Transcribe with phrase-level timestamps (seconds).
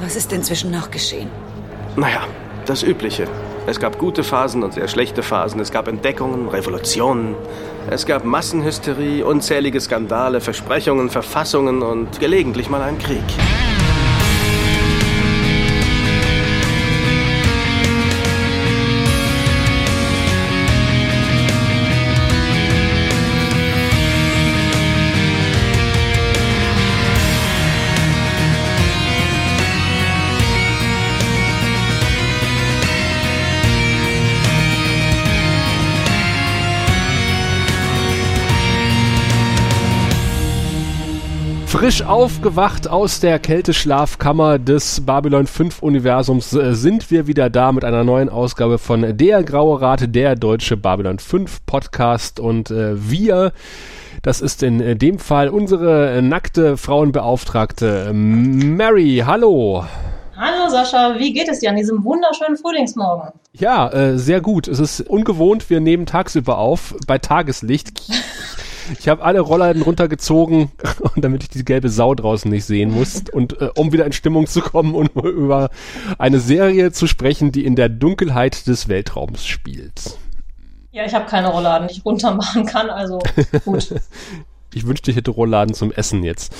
[0.00, 1.28] Was ist inzwischen noch geschehen?
[1.96, 2.20] Naja,
[2.66, 3.26] das Übliche.
[3.66, 5.60] Es gab gute Phasen und sehr schlechte Phasen.
[5.60, 7.34] Es gab Entdeckungen, Revolutionen.
[7.90, 13.24] Es gab Massenhysterie, unzählige Skandale, Versprechungen, Verfassungen und gelegentlich mal einen Krieg.
[41.88, 47.82] Frisch aufgewacht aus der Kälteschlafkammer des Babylon 5 Universums äh, sind wir wieder da mit
[47.82, 53.52] einer neuen Ausgabe von Der Graue Rat, der deutsche Babylon 5 Podcast und äh, wir
[54.20, 59.22] das ist in äh, dem Fall unsere äh, nackte Frauenbeauftragte Mary.
[59.24, 59.82] Hallo.
[60.36, 63.30] Hallo Sascha, wie geht es dir an diesem wunderschönen Frühlingsmorgen?
[63.54, 64.68] Ja, äh, sehr gut.
[64.68, 68.02] Es ist ungewohnt, wir nehmen tagsüber auf, bei Tageslicht.
[68.98, 70.70] Ich habe alle Rollladen runtergezogen,
[71.16, 73.24] damit ich die gelbe Sau draußen nicht sehen muss.
[73.32, 75.70] Und äh, um wieder in Stimmung zu kommen und über
[76.18, 80.18] eine Serie zu sprechen, die in der Dunkelheit des Weltraums spielt.
[80.90, 83.20] Ja, ich habe keine Rollladen, die ich runtermachen kann, also
[83.64, 83.94] gut.
[84.74, 86.54] ich wünschte, ich hätte Rollladen zum Essen jetzt.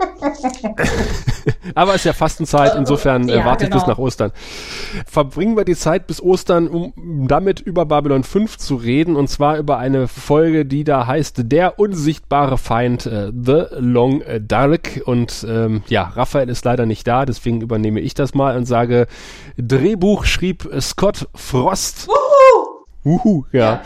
[1.74, 3.76] Aber es ist ja Fastenzeit, insofern äh, ja, warte genau.
[3.76, 4.32] ich bis nach Ostern.
[5.06, 6.92] Verbringen wir die Zeit bis Ostern, um
[7.28, 11.78] damit über Babylon 5 zu reden, und zwar über eine Folge, die da heißt Der
[11.78, 15.02] unsichtbare Feind, äh, The Long Dark.
[15.04, 19.06] Und ähm, ja, Raphael ist leider nicht da, deswegen übernehme ich das mal und sage,
[19.56, 22.08] Drehbuch schrieb Scott Frost.
[22.08, 22.84] Wuhu!
[23.02, 23.60] Wuhu, ja.
[23.60, 23.82] ja.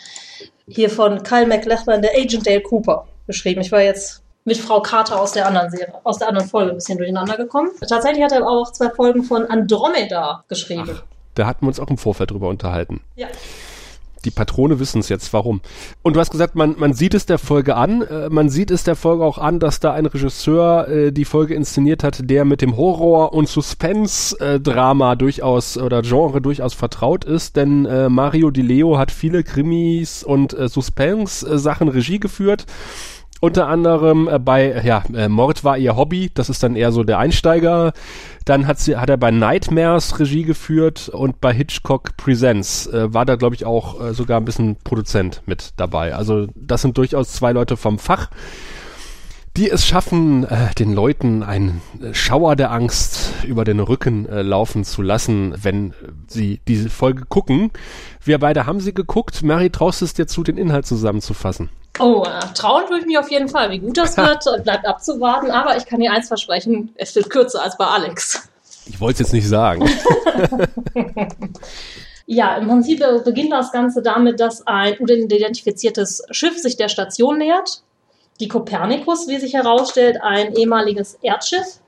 [0.68, 3.60] hier von Kyle McLachlan, der Agent Dale Cooper, geschrieben.
[3.60, 6.76] Ich war jetzt mit Frau Carter aus der anderen Serie, aus der anderen Folge ein
[6.76, 7.70] bisschen durcheinander gekommen.
[7.88, 10.88] Tatsächlich hat er auch zwei Folgen von Andromeda geschrieben.
[10.92, 11.02] Ach,
[11.34, 13.00] da hatten wir uns auch im Vorfeld drüber unterhalten.
[13.16, 13.28] Ja
[14.26, 15.60] die Patrone wissen es jetzt, warum.
[16.02, 18.84] Und du hast gesagt, man, man sieht es der Folge an, äh, man sieht es
[18.84, 22.60] der Folge auch an, dass da ein Regisseur äh, die Folge inszeniert hat, der mit
[22.60, 28.98] dem Horror- und Suspense-Drama durchaus oder Genre durchaus vertraut ist, denn äh, Mario Di Leo
[28.98, 32.66] hat viele Krimis und äh, Suspense-Sachen Regie geführt
[33.40, 37.04] unter anderem äh, bei, ja, äh, Mord war ihr Hobby, das ist dann eher so
[37.04, 37.92] der Einsteiger.
[38.44, 43.26] Dann hat, sie, hat er bei Nightmares Regie geführt und bei Hitchcock Presents äh, war
[43.26, 46.14] da, glaube ich, auch äh, sogar ein bisschen Produzent mit dabei.
[46.14, 48.30] Also das sind durchaus zwei Leute vom Fach,
[49.56, 51.80] die es schaffen, äh, den Leuten einen
[52.12, 55.94] Schauer der Angst über den Rücken äh, laufen zu lassen, wenn
[56.26, 57.70] sie diese Folge gucken.
[58.22, 59.42] Wir beide haben sie geguckt.
[59.42, 61.70] Mary, traust es dir zu, den Inhalt zusammenzufassen?
[61.98, 63.70] Oh, äh, trauen tue ich mich auf jeden Fall.
[63.70, 65.50] Wie gut das wird, bleibt abzuwarten.
[65.50, 68.48] Aber ich kann dir eins versprechen, es wird kürzer als bei Alex.
[68.86, 69.88] Ich wollte es jetzt nicht sagen.
[72.26, 77.82] ja, im Prinzip beginnt das Ganze damit, dass ein unidentifiziertes Schiff sich der Station nähert.
[78.40, 81.80] Die Copernicus, wie sich herausstellt, ein ehemaliges Erdschiff.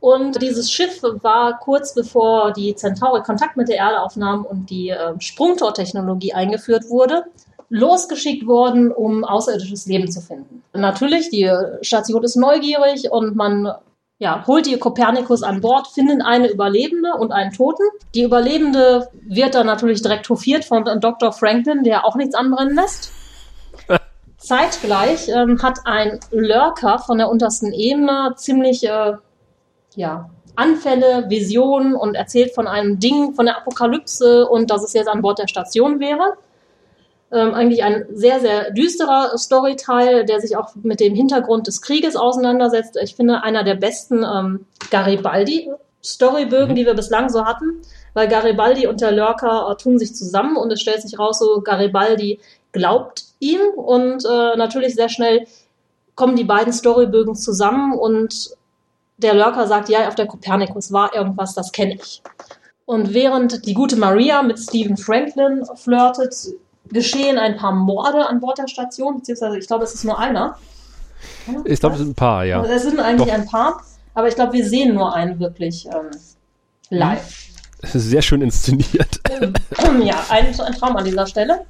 [0.00, 4.88] Und dieses Schiff war kurz bevor die Centauri Kontakt mit der Erde aufnahm und die
[4.88, 7.24] äh, Sprungtortechnologie eingeführt wurde,
[7.68, 10.62] losgeschickt worden, um außerirdisches Leben zu finden.
[10.72, 11.50] Natürlich, die
[11.82, 13.72] Station ist neugierig und man
[14.18, 17.82] ja, holt die Kopernikus an Bord, findet eine Überlebende und einen Toten.
[18.14, 21.32] Die Überlebende wird dann natürlich direkt hofiert von Dr.
[21.32, 23.12] Franklin, der auch nichts anbrennen lässt.
[24.40, 29.12] Zeitgleich ähm, hat ein Lurker von der untersten Ebene ziemlich äh,
[29.94, 35.08] ja, Anfälle, Visionen und erzählt von einem Ding, von der Apokalypse und dass es jetzt
[35.08, 36.38] an Bord der Station wäre.
[37.30, 42.16] Ähm, eigentlich ein sehr, sehr düsterer Storyteil, der sich auch mit dem Hintergrund des Krieges
[42.16, 42.98] auseinandersetzt.
[43.00, 46.74] Ich finde, einer der besten ähm, Garibaldi-Storybögen, mhm.
[46.76, 47.82] die wir bislang so hatten.
[48.14, 51.60] weil Garibaldi und der Lurker äh, tun sich zusammen und es stellt sich raus, so
[51.60, 52.40] Garibaldi
[52.72, 55.46] glaubt ihm und äh, natürlich sehr schnell
[56.14, 58.50] kommen die beiden Storybögen zusammen und
[59.16, 62.22] der Lurker sagt, ja, auf der Kopernikus war irgendwas, das kenne ich.
[62.86, 66.34] Und während die gute Maria mit Stephen Franklin flirtet,
[66.90, 70.58] geschehen ein paar Morde an Bord der Station, beziehungsweise ich glaube, es ist nur einer.
[71.64, 72.64] Ich glaube, es sind ein paar, ja.
[72.64, 73.34] Es sind eigentlich Doch.
[73.34, 73.82] ein paar,
[74.14, 76.10] aber ich glaube, wir sehen nur einen wirklich ähm,
[76.88, 77.46] live.
[77.82, 79.20] Sehr schön inszeniert.
[80.02, 81.64] Ja, ein, ein Traum an dieser Stelle.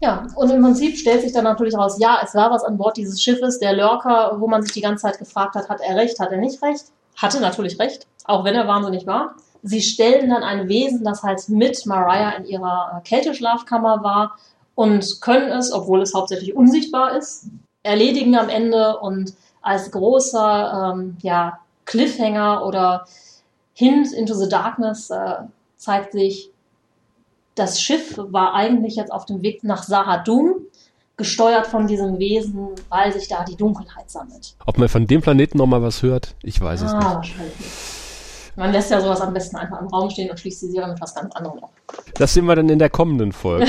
[0.00, 2.96] Ja, und im Prinzip stellt sich dann natürlich raus, ja, es war was an Bord
[2.96, 6.20] dieses Schiffes, der Lurker, wo man sich die ganze Zeit gefragt hat, hat er recht,
[6.20, 6.84] hat er nicht recht?
[7.16, 9.34] Hatte natürlich recht, auch wenn er wahnsinnig war.
[9.64, 14.38] Sie stellen dann ein Wesen, das halt mit Mariah in ihrer Kälteschlafkammer war
[14.76, 17.46] und können es, obwohl es hauptsächlich unsichtbar ist,
[17.82, 23.06] erledigen am Ende und als großer ähm, ja, Cliffhanger oder
[23.74, 25.38] Hint into the Darkness äh,
[25.76, 26.52] zeigt sich,
[27.58, 30.56] das Schiff war eigentlich jetzt auf dem Weg nach Sahadum,
[31.16, 34.54] gesteuert von diesem Wesen, weil sich da die Dunkelheit sammelt.
[34.64, 37.04] Ob man von dem Planeten nochmal was hört, ich weiß ah, es nicht.
[37.04, 37.97] Wahrscheinlich nicht.
[38.58, 41.00] Man lässt ja sowas am besten einfach im Raum stehen und schließt die Serie mit
[41.00, 41.70] was ganz anderem ab.
[42.14, 43.68] Das sehen wir dann in der kommenden Folge.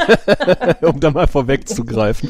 [0.82, 2.28] um da mal vorwegzugreifen.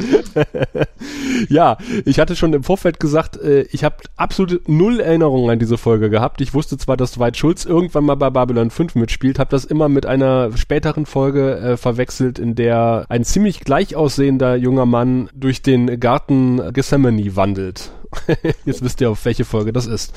[1.48, 5.76] ja, ich hatte schon im Vorfeld gesagt, äh, ich habe absolut null Erinnerungen an diese
[5.76, 6.40] Folge gehabt.
[6.40, 9.88] Ich wusste zwar, dass Dwight Schulz irgendwann mal bei Babylon 5 mitspielt, habe das immer
[9.88, 15.62] mit einer späteren Folge äh, verwechselt, in der ein ziemlich gleich aussehender junger Mann durch
[15.62, 17.90] den Garten Gethsemane wandelt.
[18.64, 20.14] Jetzt wisst ihr, auf welche Folge das ist.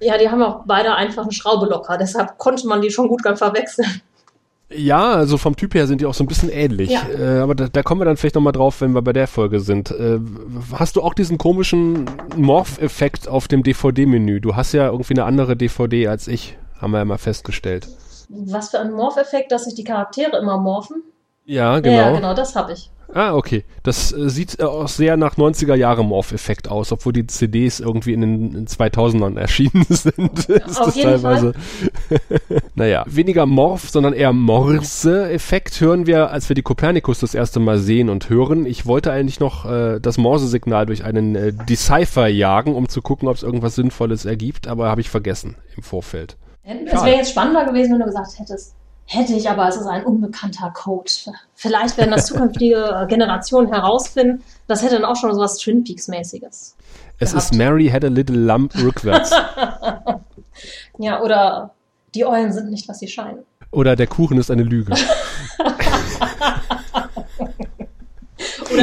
[0.00, 3.22] Ja, die haben auch beide einfach eine Schraube locker, deshalb konnte man die schon gut
[3.22, 4.00] ganz verwechseln.
[4.70, 6.90] Ja, also vom Typ her sind die auch so ein bisschen ähnlich.
[6.90, 7.08] Ja.
[7.08, 9.60] Äh, aber da, da, kommen wir dann vielleicht nochmal drauf, wenn wir bei der Folge
[9.60, 9.90] sind.
[9.90, 10.18] Äh,
[10.74, 12.04] hast du auch diesen komischen
[12.36, 14.40] Morph-Effekt auf dem DVD-Menü?
[14.40, 17.88] Du hast ja irgendwie eine andere DVD als ich, haben wir ja mal festgestellt.
[18.28, 21.02] Was für ein Morph-Effekt, dass sich die Charaktere immer morphen?
[21.46, 21.96] Ja, genau.
[21.96, 22.90] Ja, genau, das habe ich.
[23.12, 23.64] Ah, okay.
[23.82, 28.12] Das äh, sieht äh, auch sehr nach 90er Jahre Morph-Effekt aus, obwohl die CDs irgendwie
[28.12, 30.48] in den in 2000ern erschienen sind.
[30.48, 31.54] ist Auf jeden teilweise.
[31.54, 32.60] Fall.
[32.74, 37.78] naja, weniger Morph, sondern eher Morse-Effekt hören wir, als wir die Kopernikus das erste Mal
[37.78, 38.66] sehen und hören.
[38.66, 43.28] Ich wollte eigentlich noch äh, das Morse-Signal durch einen äh, Decipher jagen, um zu gucken,
[43.28, 46.36] ob es irgendwas Sinnvolles ergibt, aber habe ich vergessen im Vorfeld.
[46.62, 48.74] Es wäre jetzt spannender gewesen, wenn du gesagt hättest,
[49.10, 51.10] Hätte ich, aber es ist ein unbekannter Code.
[51.54, 54.44] Vielleicht werden das zukünftige Generationen herausfinden.
[54.66, 56.76] Das hätte dann auch schon so was Twin Peaks-mäßiges.
[57.18, 57.42] Es gehabt.
[57.42, 59.30] ist Mary had a little lump rückwärts.
[60.98, 61.72] ja, oder
[62.14, 63.44] die Eulen sind nicht, was sie scheinen.
[63.70, 64.92] Oder der Kuchen ist eine Lüge.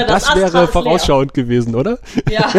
[0.08, 1.46] das, das wäre vorausschauend leer.
[1.46, 2.00] gewesen, oder?
[2.32, 2.52] Ja.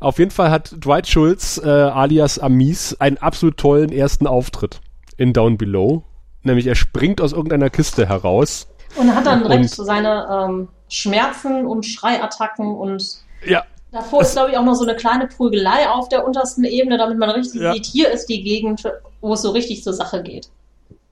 [0.00, 4.82] Auf jeden Fall hat Dwight Schultz äh, alias Amis einen absolut tollen ersten Auftritt
[5.16, 6.04] in Down Below.
[6.42, 8.68] Nämlich er springt aus irgendeiner Kiste heraus.
[8.96, 13.64] Und hat dann direkt so seine ähm, Schmerzen und Schreiattacken und ja.
[13.90, 17.18] davor ist, glaube ich, auch noch so eine kleine Prügelei auf der untersten Ebene, damit
[17.18, 17.72] man richtig ja.
[17.72, 18.82] sieht, hier ist die Gegend,
[19.20, 20.50] wo es so richtig zur Sache geht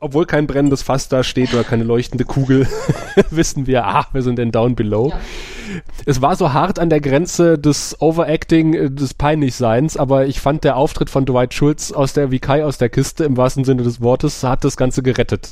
[0.01, 2.67] obwohl kein brennendes Fass da steht oder keine leuchtende Kugel,
[3.31, 5.11] wissen wir, ach, wir sind in Down Below.
[5.11, 5.21] Ja.
[6.07, 10.65] Es war so hart an der Grenze des Overacting, äh, des Peinlichseins, aber ich fand
[10.65, 13.83] der Auftritt von Dwight Schultz aus der, wie Kai aus der Kiste, im wahrsten Sinne
[13.83, 15.51] des Wortes, hat das Ganze gerettet.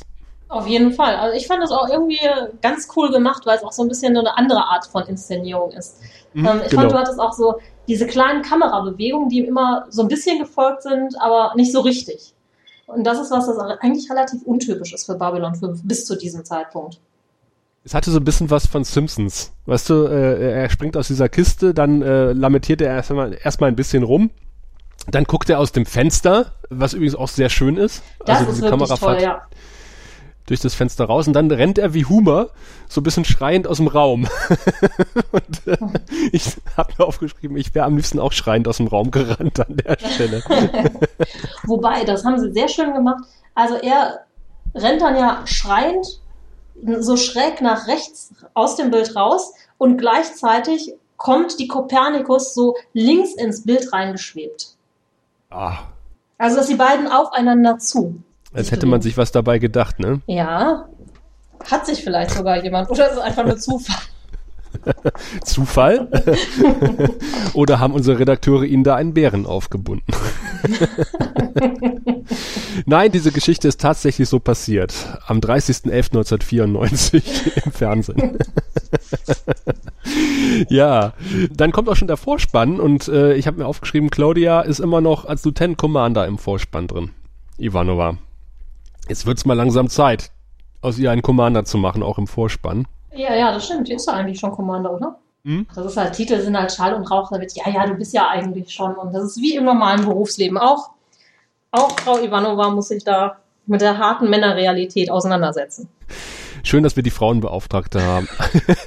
[0.49, 1.15] Auf jeden Fall.
[1.15, 2.19] Also ich fand das auch irgendwie
[2.63, 6.01] ganz cool gemacht, weil es auch so ein bisschen eine andere Art von Inszenierung ist.
[6.33, 6.81] Mhm, ähm, ich genau.
[6.81, 11.21] fand, du hattest auch so diese kleinen Kamerabewegungen, die immer so ein bisschen gefolgt sind,
[11.21, 12.33] aber nicht so richtig.
[12.89, 16.43] Und das ist was, das eigentlich relativ untypisch ist für Babylon 5 bis zu diesem
[16.43, 16.99] Zeitpunkt.
[17.83, 19.51] Es hatte so ein bisschen was von Simpsons.
[19.65, 23.75] Weißt du, äh, er springt aus dieser Kiste, dann äh, lamentiert er erstmal erst ein
[23.75, 24.31] bisschen rum.
[25.09, 28.03] Dann guckt er aus dem Fenster, was übrigens auch sehr schön ist.
[28.25, 29.43] Das also ist diese wirklich toll, ja
[30.49, 32.49] durch das Fenster raus und dann rennt er wie Humor
[32.87, 34.27] so ein bisschen schreiend aus dem Raum.
[35.31, 35.77] und äh,
[36.31, 39.77] ich habe mir aufgeschrieben, ich wäre am liebsten auch schreiend aus dem Raum gerannt an
[39.77, 40.43] der Stelle.
[41.63, 43.23] Wobei, das haben sie sehr schön gemacht.
[43.53, 44.25] Also er
[44.73, 46.19] rennt dann ja schreiend
[46.99, 53.33] so schräg nach rechts aus dem Bild raus und gleichzeitig kommt die Kopernikus so links
[53.33, 54.75] ins Bild reingeschwebt.
[55.49, 55.79] Ah.
[56.37, 58.23] Also, dass die beiden aufeinander zu.
[58.53, 60.21] Als hätte man sich was dabei gedacht, ne?
[60.27, 60.85] Ja.
[61.69, 62.89] Hat sich vielleicht sogar jemand.
[62.89, 63.97] Oder ist es einfach nur Zufall?
[65.43, 66.07] Zufall?
[67.53, 70.05] Oder haben unsere Redakteure ihnen da einen Bären aufgebunden?
[72.85, 74.93] Nein, diese Geschichte ist tatsächlich so passiert.
[75.27, 78.37] Am 30.11.1994 im Fernsehen.
[80.69, 81.13] ja,
[81.51, 85.01] dann kommt auch schon der Vorspann und äh, ich habe mir aufgeschrieben, Claudia ist immer
[85.01, 87.11] noch als Lieutenant Commander im Vorspann drin.
[87.57, 88.17] Ivanova.
[89.09, 90.29] Jetzt wird's mal langsam Zeit,
[90.81, 92.87] aus ihr einen Commander zu machen, auch im Vorspann.
[93.15, 93.87] Ja, ja, das stimmt.
[93.87, 95.17] Die ist ja eigentlich schon Commander, oder?
[95.43, 95.65] Hm?
[95.73, 97.31] Das ist halt, Titel sind halt Schall und Rauch.
[97.31, 98.93] Damit, ja, ja, du bist ja eigentlich schon.
[98.93, 100.91] Und das ist wie im normalen Berufsleben auch.
[101.71, 105.89] Auch Frau Ivanova muss sich da mit der harten Männerrealität auseinandersetzen.
[106.61, 108.27] Schön, dass wir die Frauenbeauftragte haben.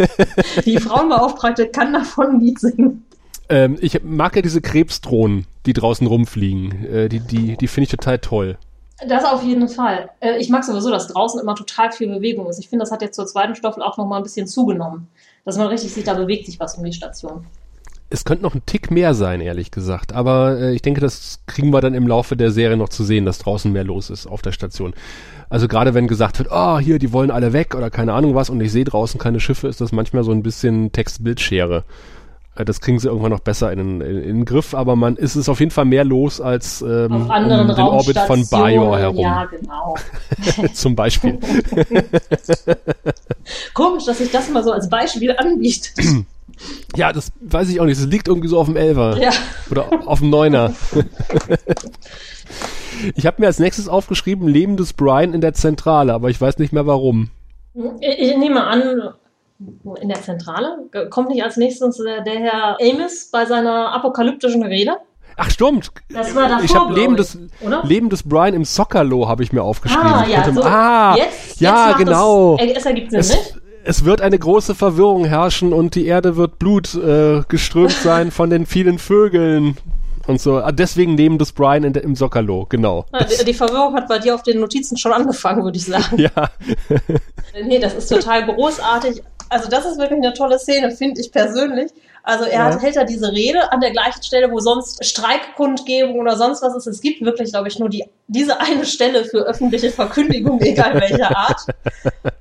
[0.65, 3.05] die Frauenbeauftragte kann davon ein Lied singen.
[3.49, 6.87] Ähm, ich mag ja diese Krebsdrohnen, die draußen rumfliegen.
[6.87, 8.57] Äh, die die, die finde ich total toll.
[9.09, 10.11] Das auf jeden Fall.
[10.21, 12.59] Äh, ich mag sowieso, dass draußen immer total viel Bewegung ist.
[12.59, 15.09] Ich finde, das hat jetzt zur zweiten Staffel auch noch mal ein bisschen zugenommen.
[15.45, 17.47] Dass man richtig sieht, da bewegt sich was um die Station.
[18.11, 20.13] Es könnte noch ein Tick mehr sein, ehrlich gesagt.
[20.13, 23.25] Aber äh, ich denke, das kriegen wir dann im Laufe der Serie noch zu sehen,
[23.25, 24.93] dass draußen mehr los ist auf der Station.
[25.49, 28.51] Also gerade wenn gesagt wird, oh, hier, die wollen alle weg oder keine Ahnung was
[28.51, 31.85] und ich sehe draußen keine Schiffe, ist das manchmal so ein bisschen Text-Bildschere.
[32.63, 35.37] Äh, das kriegen sie irgendwann noch besser in, in, in, den Griff, aber man ist
[35.37, 39.19] es auf jeden Fall mehr los als ähm, um den Orbit von Bajor herum.
[39.19, 39.97] Ja, genau.
[40.73, 41.39] Zum Beispiel.
[43.75, 45.93] Komisch, dass sich das mal so als Beispiel anbietet.
[46.95, 47.99] Ja, das weiß ich auch nicht.
[47.99, 49.21] Das liegt irgendwie so auf dem Elfer.
[49.21, 49.31] Ja.
[49.69, 50.75] Oder auf dem Neuner.
[53.17, 56.59] ich habe mir als nächstes aufgeschrieben, Leben des Brian in der Zentrale, aber ich weiß
[56.59, 57.31] nicht mehr warum.
[58.01, 59.15] Ich, ich nehme an,
[60.01, 60.79] in der Zentrale?
[61.11, 64.97] Kommt nicht als nächstes der, der Herr Amos bei seiner apokalyptischen Rede?
[65.37, 65.91] Ach stimmt.
[66.11, 67.39] Das war davor, ich habe Leben des
[67.85, 70.07] Leben des Brian im Soccerlo habe ich mir aufgeschrieben.
[70.07, 72.57] Ah, ja, so, ah jetzt, ja, jetzt genau.
[72.59, 73.55] Das, es ergibt Sinn, es, nicht?
[73.85, 78.51] es wird eine große Verwirrung herrschen und die Erde wird Blut äh, geströmt sein von
[78.51, 79.77] den vielen Vögeln
[80.27, 80.59] und so.
[80.59, 83.07] Ah, deswegen neben des Brian in, im Soccerlo, genau.
[83.13, 86.19] Ja, die, die, Verwirrung hat bei dir auf den Notizen schon angefangen, würde ich sagen.
[86.23, 86.51] Ja.
[87.65, 89.23] nee, das ist total großartig.
[89.53, 91.93] Also das ist wirklich eine tolle Szene, finde ich persönlich.
[92.23, 92.81] Also er ja.
[92.81, 96.87] hält da diese Rede an der gleichen Stelle, wo sonst Streikkundgebung oder sonst was ist.
[96.87, 101.37] Es gibt wirklich, glaube ich, nur die, diese eine Stelle für öffentliche Verkündigung, egal welcher
[101.37, 101.61] Art.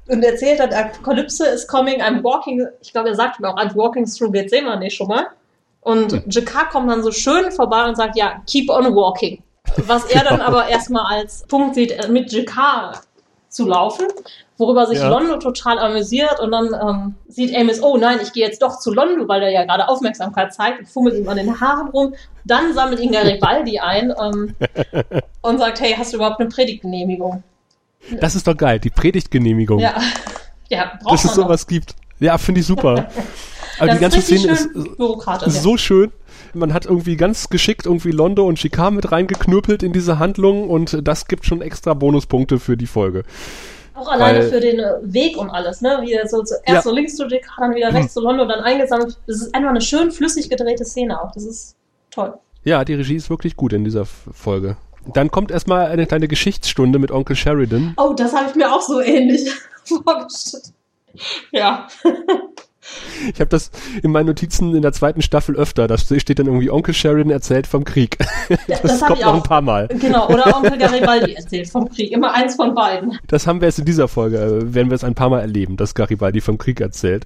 [0.07, 3.75] Und erzählt dann, Apokalypse is coming, I'm walking, ich glaube, er sagt mir auch, I'm
[3.75, 5.27] walking through Gethsemane schon mal.
[5.81, 6.23] Und hm.
[6.27, 9.43] Jakar kommt dann so schön vorbei und sagt, ja, keep on walking.
[9.87, 13.01] Was er dann aber erstmal als Punkt sieht, mit Jakar
[13.49, 14.07] zu laufen
[14.61, 15.09] worüber sich ja.
[15.09, 18.93] Londo total amüsiert und dann ähm, sieht Amos, oh nein, ich gehe jetzt doch zu
[18.93, 22.13] Londo, weil er ja gerade Aufmerksamkeit zeigt und fummelt ihm an den Haaren rum.
[22.45, 24.55] Dann sammelt ihn Garibaldi ein ähm,
[25.41, 27.43] und sagt, hey, hast du überhaupt eine Predigtgenehmigung?
[28.21, 29.79] Das ist doch geil, die Predigtgenehmigung.
[29.79, 29.95] Ja,
[30.69, 31.95] ja braucht Dass es sowas gibt.
[32.19, 33.09] Ja, finde ich super.
[33.79, 34.69] Aber das die ganze Szene ist,
[35.45, 36.11] ist so schön
[36.53, 40.99] man hat irgendwie ganz geschickt irgendwie Londo und Chicane mit reingeknüppelt in diese Handlung und
[41.07, 43.23] das gibt schon extra Bonuspunkte für die Folge.
[43.93, 45.99] Auch alleine für den äh, Weg und alles, ne?
[46.01, 46.81] Wie er so erst ja.
[46.81, 48.21] so links zu Dick, dann wieder rechts hm.
[48.21, 49.17] zu London, dann eingesammelt.
[49.27, 51.31] Das ist einfach eine schön flüssig gedrehte Szene auch.
[51.31, 51.75] Das ist
[52.09, 52.33] toll.
[52.63, 54.77] Ja, die Regie ist wirklich gut in dieser Folge.
[55.13, 57.95] Dann kommt erstmal eine kleine Geschichtsstunde mit Onkel Sheridan.
[57.97, 59.51] Oh, das habe ich mir auch so ähnlich
[59.83, 60.73] vorgestellt.
[61.51, 61.87] Ja.
[63.33, 63.71] Ich habe das
[64.01, 65.87] in meinen Notizen in der zweiten Staffel öfter.
[65.87, 68.17] Da steht dann irgendwie Onkel Sheridan erzählt vom Krieg.
[68.67, 69.87] das, das kommt noch ein paar Mal.
[69.87, 72.11] Genau, oder Onkel Garibaldi erzählt vom Krieg.
[72.11, 73.17] Immer eins von beiden.
[73.27, 75.77] Das haben wir jetzt in dieser Folge, äh, werden wir es ein paar Mal erleben,
[75.77, 77.25] dass Garibaldi vom Krieg erzählt.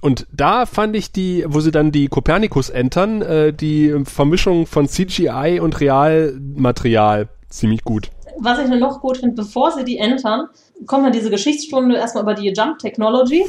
[0.00, 4.88] Und da fand ich die, wo sie dann die Copernicus entern, äh, die Vermischung von
[4.88, 8.10] CGI und Realmaterial ziemlich gut.
[8.38, 10.46] Was ich noch gut finde, bevor sie die entern,
[10.86, 13.44] kommt dann diese Geschichtsstunde erstmal über die Jump Technology.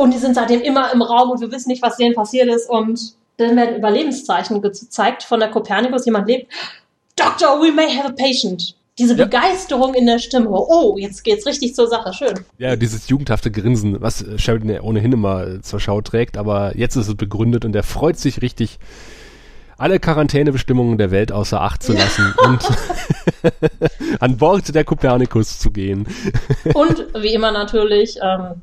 [0.00, 2.70] Und die sind seitdem immer im Raum und wir wissen nicht, was denen passiert ist.
[2.70, 6.06] Und dann werden Überlebenszeichen gezeigt von der Copernicus.
[6.06, 6.50] Jemand lebt.
[7.16, 8.74] Doctor, we may have a patient.
[8.98, 9.26] Diese ja.
[9.26, 10.48] Begeisterung in der Stimme.
[10.50, 12.14] Oh, jetzt geht's richtig zur Sache.
[12.14, 12.40] Schön.
[12.56, 16.38] Ja, dieses jugendhafte Grinsen, was Sheridan ja ohnehin immer zur Schau trägt.
[16.38, 18.78] Aber jetzt ist es begründet und er freut sich richtig,
[19.76, 22.48] alle Quarantänebestimmungen der Welt außer Acht zu lassen ja.
[22.48, 22.62] und
[24.20, 26.06] an Bord der Copernicus zu gehen.
[26.72, 28.62] Und wie immer natürlich ähm,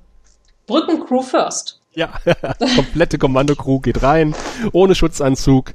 [0.68, 1.82] Brückencrew first.
[1.94, 2.12] Ja,
[2.76, 4.36] komplette Kommandocrew geht rein,
[4.72, 5.74] ohne Schutzanzug.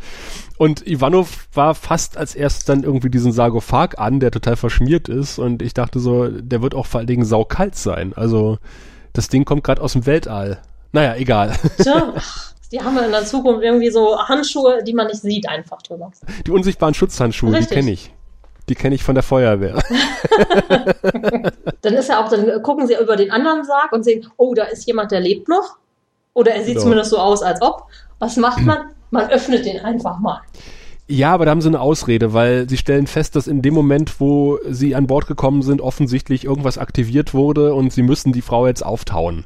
[0.57, 5.41] Und Ivanov war fast als erstes dann irgendwie diesen Sarkophag an, der total verschmiert ist.
[5.41, 8.13] Und ich dachte so, der wird auch vor allen Dingen saukalt sein.
[8.15, 8.59] Also
[9.13, 10.63] das Ding kommt gerade aus dem Weltall.
[10.93, 11.55] Naja, egal.
[11.79, 12.15] Tja,
[12.71, 16.13] die haben in der Zukunft irgendwie so Handschuhe, die man nicht sieht, einfach drüber.
[16.47, 17.69] Die unsichtbaren Schutzhandschuhe, Richtig.
[17.69, 18.13] die kenne ich.
[18.73, 19.75] Die kenne ich von der Feuerwehr.
[21.83, 24.64] dann ist ja auch, dann gucken sie über den anderen Sarg und sehen, oh, da
[24.64, 25.76] ist jemand, der lebt noch.
[26.33, 26.85] Oder er sieht genau.
[26.85, 27.88] zumindest so aus, als ob.
[28.19, 28.79] Was macht man?
[29.11, 30.41] Man öffnet den einfach mal.
[31.07, 34.21] Ja, aber da haben sie eine Ausrede, weil sie stellen fest, dass in dem Moment,
[34.21, 38.67] wo sie an Bord gekommen sind, offensichtlich irgendwas aktiviert wurde und sie müssen die Frau
[38.67, 39.45] jetzt auftauen.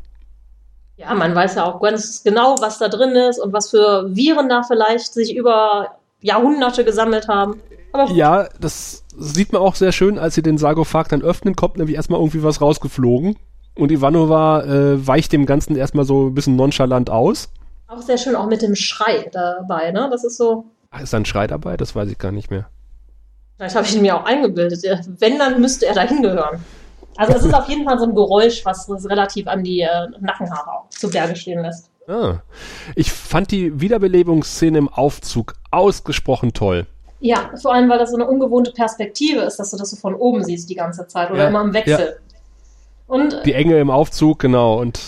[0.98, 4.48] Ja, man weiß ja auch ganz genau, was da drin ist und was für Viren
[4.48, 7.60] da vielleicht sich über Jahrhunderte gesammelt haben.
[7.96, 11.76] Aber ja, das sieht man auch sehr schön, als sie den Sarkophag dann öffnen, kommt
[11.78, 13.36] nämlich erstmal irgendwie was rausgeflogen.
[13.74, 17.48] Und Ivanova äh, weicht dem Ganzen erstmal so ein bisschen nonchalant aus.
[17.88, 20.08] Auch sehr schön, auch mit dem Schrei dabei, ne?
[20.10, 20.64] Das ist so.
[20.90, 21.76] Ach, ist da ein Schrei dabei?
[21.76, 22.68] Das weiß ich gar nicht mehr.
[23.56, 24.82] Vielleicht habe ich ihn mir auch eingebildet.
[25.18, 26.60] Wenn, dann müsste er da hingehören.
[27.16, 30.84] Also es ist auf jeden Fall so ein Geräusch, was relativ an die äh, Nackenhaare
[30.90, 31.90] zu Berge stehen lässt.
[32.06, 32.40] Ah.
[32.94, 36.86] Ich fand die Wiederbelebungsszene im Aufzug ausgesprochen toll.
[37.20, 40.14] Ja, vor allem, weil das so eine ungewohnte Perspektive ist, dass du das so von
[40.14, 41.48] oben siehst die ganze Zeit oder ja.
[41.48, 42.18] immer im Wechsel.
[42.18, 42.36] Ja.
[43.06, 45.00] Und, die Enge im Aufzug, genau, und,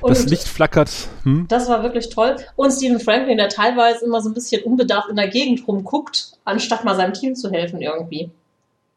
[0.00, 0.90] und das Licht flackert.
[1.22, 1.46] Hm?
[1.48, 2.36] Das war wirklich toll.
[2.56, 6.84] Und Stephen Franklin, der teilweise immer so ein bisschen unbedarft in der Gegend rumguckt, anstatt
[6.84, 8.30] mal seinem Team zu helfen irgendwie.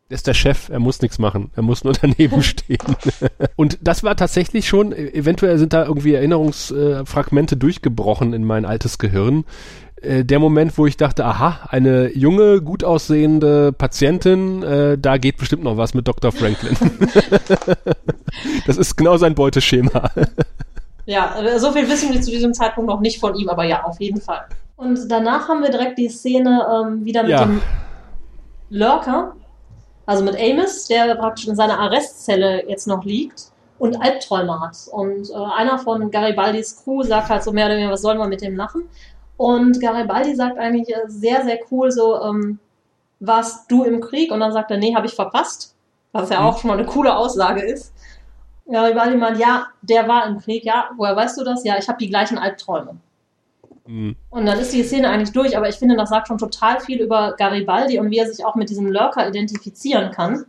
[0.10, 2.78] Er ist der Chef, er muss nichts machen, er muss nur daneben stehen.
[3.58, 9.44] und das war tatsächlich schon, eventuell sind da irgendwie Erinnerungsfragmente durchgebrochen in mein altes Gehirn.
[10.02, 15.38] Äh, der Moment, wo ich dachte, aha, eine junge, gut aussehende Patientin, äh, da geht
[15.38, 16.32] bestimmt noch was mit Dr.
[16.32, 16.78] Franklin.
[18.68, 20.12] das ist genau sein Beuteschema.
[21.06, 23.84] ja, äh, so viel wissen wir zu diesem Zeitpunkt noch nicht von ihm, aber ja,
[23.84, 24.46] auf jeden Fall.
[24.76, 27.46] Und danach haben wir direkt die Szene ähm, wieder mit ja.
[27.46, 27.62] dem
[28.70, 29.34] Lurker,
[30.06, 34.78] also mit Amos, der praktisch in seiner Arrestzelle jetzt noch liegt und Albträume hat.
[34.92, 38.28] Und äh, einer von Garibaldis Crew sagt halt so mehr oder weniger, was sollen wir
[38.28, 38.84] mit dem machen?
[39.38, 42.60] Und Garibaldi sagt eigentlich äh, sehr, sehr cool so, ähm,
[43.20, 44.32] warst du im Krieg?
[44.32, 45.76] Und dann sagt er, nee, habe ich verpasst.
[46.12, 46.46] Was ja mhm.
[46.48, 47.94] auch schon mal eine coole Aussage ist.
[48.70, 50.66] Garibaldi meint, ja, der war im Krieg.
[50.66, 51.64] Ja, woher weißt du das?
[51.64, 52.98] Ja, ich habe die gleichen Albträume.
[53.86, 54.16] Mhm.
[54.30, 57.00] Und dann ist die Szene eigentlich durch, aber ich finde, das sagt schon total viel
[57.02, 60.46] über Garibaldi und wie er sich auch mit diesem Lurker identifizieren kann.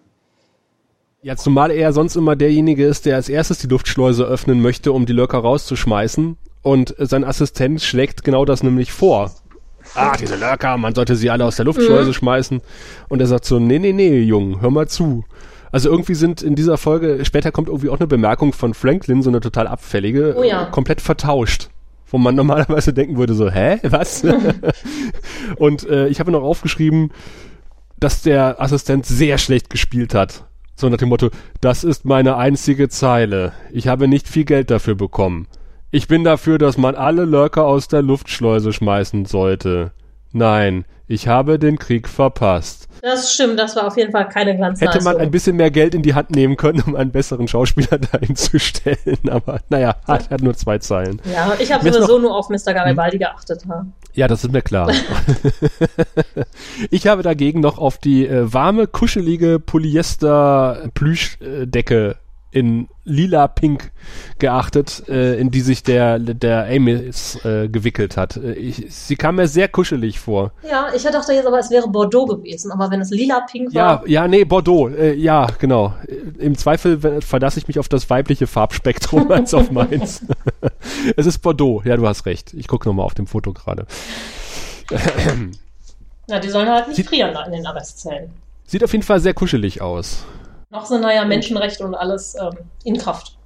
[1.23, 5.05] Ja, zumal er sonst immer derjenige ist, der als erstes die Luftschleuse öffnen möchte, um
[5.05, 6.37] die Lurker rauszuschmeißen.
[6.63, 9.31] Und sein Assistent schlägt genau das nämlich vor.
[9.95, 12.15] Ah, diese Lurker, man sollte sie alle aus der Luftschleuse mhm.
[12.15, 12.61] schmeißen.
[13.09, 15.25] Und er sagt so, nee, nee, nee, Jungen, hör mal zu.
[15.71, 19.31] Also irgendwie sind in dieser Folge, später kommt irgendwie auch eine Bemerkung von Franklin, so
[19.31, 20.67] eine total abfällige, oh ja.
[20.67, 21.69] komplett vertauscht.
[22.11, 24.25] Wo man normalerweise denken würde, so, hä, was?
[25.57, 27.11] und äh, ich habe noch aufgeschrieben,
[28.01, 30.45] dass der Assistent sehr schlecht gespielt hat.
[30.75, 31.31] So nach dem Motto,
[31.61, 33.53] das ist meine einzige Zeile.
[33.73, 35.49] Ich habe nicht viel Geld dafür bekommen.
[35.91, 39.93] Ich bin dafür, dass man alle Lurker aus der Luftschleuse schmeißen sollte.
[40.33, 42.89] Nein, ich habe den Krieg verpasst.
[43.01, 45.01] Das stimmt, das war auf jeden Fall keine Glanzleistung.
[45.01, 47.97] Hätte man ein bisschen mehr Geld in die Hand nehmen können, um einen besseren Schauspieler
[48.13, 49.31] dahin zu stellen.
[49.31, 50.07] Aber naja, ja.
[50.07, 51.23] hat, hat nur zwei Zeilen.
[51.33, 52.75] Ja, ich habe sowieso nur auf Mr.
[52.75, 53.21] Garibaldi hm?
[53.21, 53.63] geachtet.
[53.67, 53.87] Ha?
[54.13, 54.93] Ja, das ist mir klar.
[56.91, 62.17] ich habe dagegen noch auf die äh, warme, kuschelige Polyester-Plüschdecke
[62.51, 63.93] in lila-pink
[64.39, 68.37] geachtet, äh, in die sich der, der Amos äh, gewickelt hat.
[68.37, 70.53] Äh, ich, sie kam mir sehr kuschelig vor.
[70.69, 74.03] Ja, ich dachte jetzt aber, es wäre Bordeaux gewesen, aber wenn es lila-pink war.
[74.07, 75.95] Ja, ja, nee, Bordeaux, äh, ja, genau.
[76.39, 80.25] Im Zweifel verlasse ich mich auf das weibliche Farbspektrum als auf meins.
[81.17, 82.55] es ist Bordeaux, ja, du hast recht.
[82.55, 83.87] Ich gucke nochmal auf dem Foto gerade.
[86.29, 88.31] Na, die sollen halt nicht frieren da in den Arrestzellen.
[88.67, 90.27] Sieht auf jeden Fall sehr kuschelig aus.
[90.71, 93.39] Noch sind da ja Menschenrechte und alles ähm, in Kraft.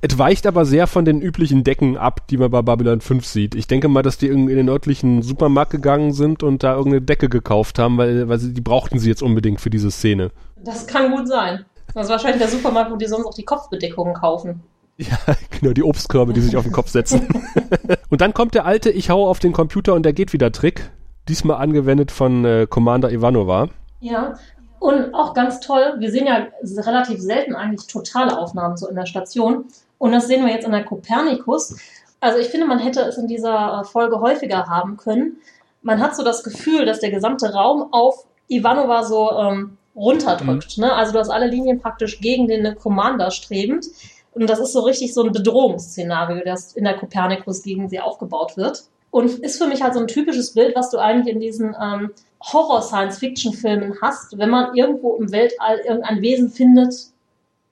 [0.00, 3.54] Es weicht aber sehr von den üblichen Decken ab, die man bei Babylon 5 sieht.
[3.54, 7.28] Ich denke mal, dass die in den örtlichen Supermarkt gegangen sind und da irgendeine Decke
[7.28, 10.30] gekauft haben, weil, weil sie, die brauchten sie jetzt unbedingt für diese Szene.
[10.56, 11.64] Das kann gut sein.
[11.94, 14.62] Das ist wahrscheinlich der Supermarkt, wo die sonst auch die Kopfbedeckungen kaufen.
[14.98, 15.18] Ja,
[15.60, 17.26] genau, die Obstkörbe, die sich auf den Kopf setzen.
[18.08, 20.90] und dann kommt der alte Ich hau auf den Computer und der geht wieder Trick.
[21.28, 23.68] Diesmal angewendet von äh, Commander Ivanova.
[24.00, 24.34] Ja,
[24.78, 26.46] und auch ganz toll, wir sehen ja
[26.82, 29.66] relativ selten eigentlich totale Aufnahmen so in der Station.
[29.98, 31.76] Und das sehen wir jetzt in der Kopernikus.
[32.20, 35.38] Also ich finde, man hätte es in dieser äh, Folge häufiger haben können.
[35.82, 40.76] Man hat so das Gefühl, dass der gesamte Raum auf Ivanova so ähm, runterdrückt.
[40.76, 40.84] Mhm.
[40.84, 40.92] Ne?
[40.92, 43.86] Also du hast alle Linien praktisch gegen den Commander strebend.
[44.32, 48.56] Und das ist so richtig so ein Bedrohungsszenario, das in der Kopernikus gegen sie aufgebaut
[48.58, 48.84] wird.
[49.10, 52.10] Und ist für mich halt so ein typisches Bild, was du eigentlich in diesen ähm,
[52.40, 56.94] Horror-Science-Fiction-Filmen hast, wenn man irgendwo im Weltall irgendein Wesen findet,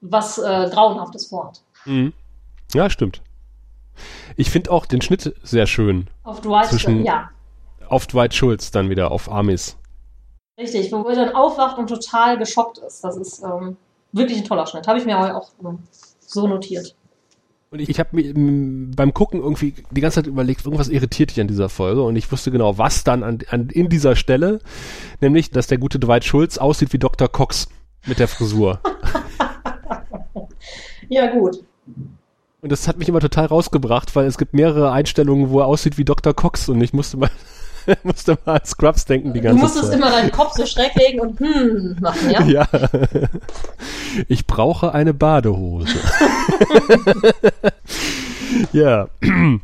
[0.01, 1.61] was äh, Grauenhaftes vorhat.
[1.85, 2.13] Mhm.
[2.73, 3.21] Ja, stimmt.
[4.35, 6.07] Ich finde auch den Schnitt sehr schön.
[6.23, 7.29] Auf Dwight, zwischen, ja.
[7.87, 9.77] Auf Dwight Schulz dann wieder, auf Armis.
[10.59, 13.03] Richtig, wo er dann aufwacht und total geschockt ist.
[13.03, 13.77] Das ist ähm,
[14.11, 14.87] wirklich ein toller Schnitt.
[14.87, 15.79] Habe ich mir auch ähm,
[16.19, 16.95] so notiert.
[17.75, 18.33] Und ich, ich habe mir
[18.95, 22.31] beim Gucken irgendwie die ganze Zeit überlegt, irgendwas irritiert dich an dieser Folge und ich
[22.31, 24.61] wusste genau, was dann an, an, in dieser Stelle,
[25.19, 27.27] nämlich, dass der gute Dwight Schulz aussieht wie Dr.
[27.27, 27.67] Cox
[28.05, 28.79] mit der Frisur.
[31.09, 31.65] ja, gut.
[32.61, 35.97] Und das hat mich immer total rausgebracht, weil es gibt mehrere Einstellungen, wo er aussieht
[35.97, 36.33] wie Dr.
[36.33, 37.29] Cox und ich musste mal
[38.03, 39.95] musste mal an Scrubs denken die Du ganze musstest Zeit.
[39.95, 42.41] immer deinen Kopf so schräg legen und hm machen, ja?
[42.43, 42.67] ja.
[44.27, 45.93] Ich brauche eine Badehose.
[48.71, 49.07] ja.
[49.21, 49.61] Ähm,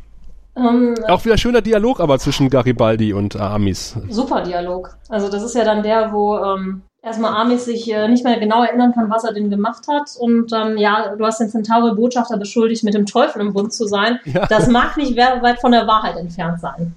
[1.08, 3.96] Auch wieder schöner Dialog aber zwischen Garibaldi und Amis.
[4.10, 4.94] super Dialog.
[5.08, 8.62] Also das ist ja dann der, wo ähm, erstmal Amis sich äh, nicht mehr genau
[8.62, 10.10] erinnern kann, was er denn gemacht hat.
[10.18, 14.20] Und dann, ja, du hast den Centauri-Botschafter beschuldigt, mit dem Teufel im Bund zu sein.
[14.24, 14.46] Ja.
[14.46, 16.94] Das mag nicht weit von der Wahrheit entfernt sein.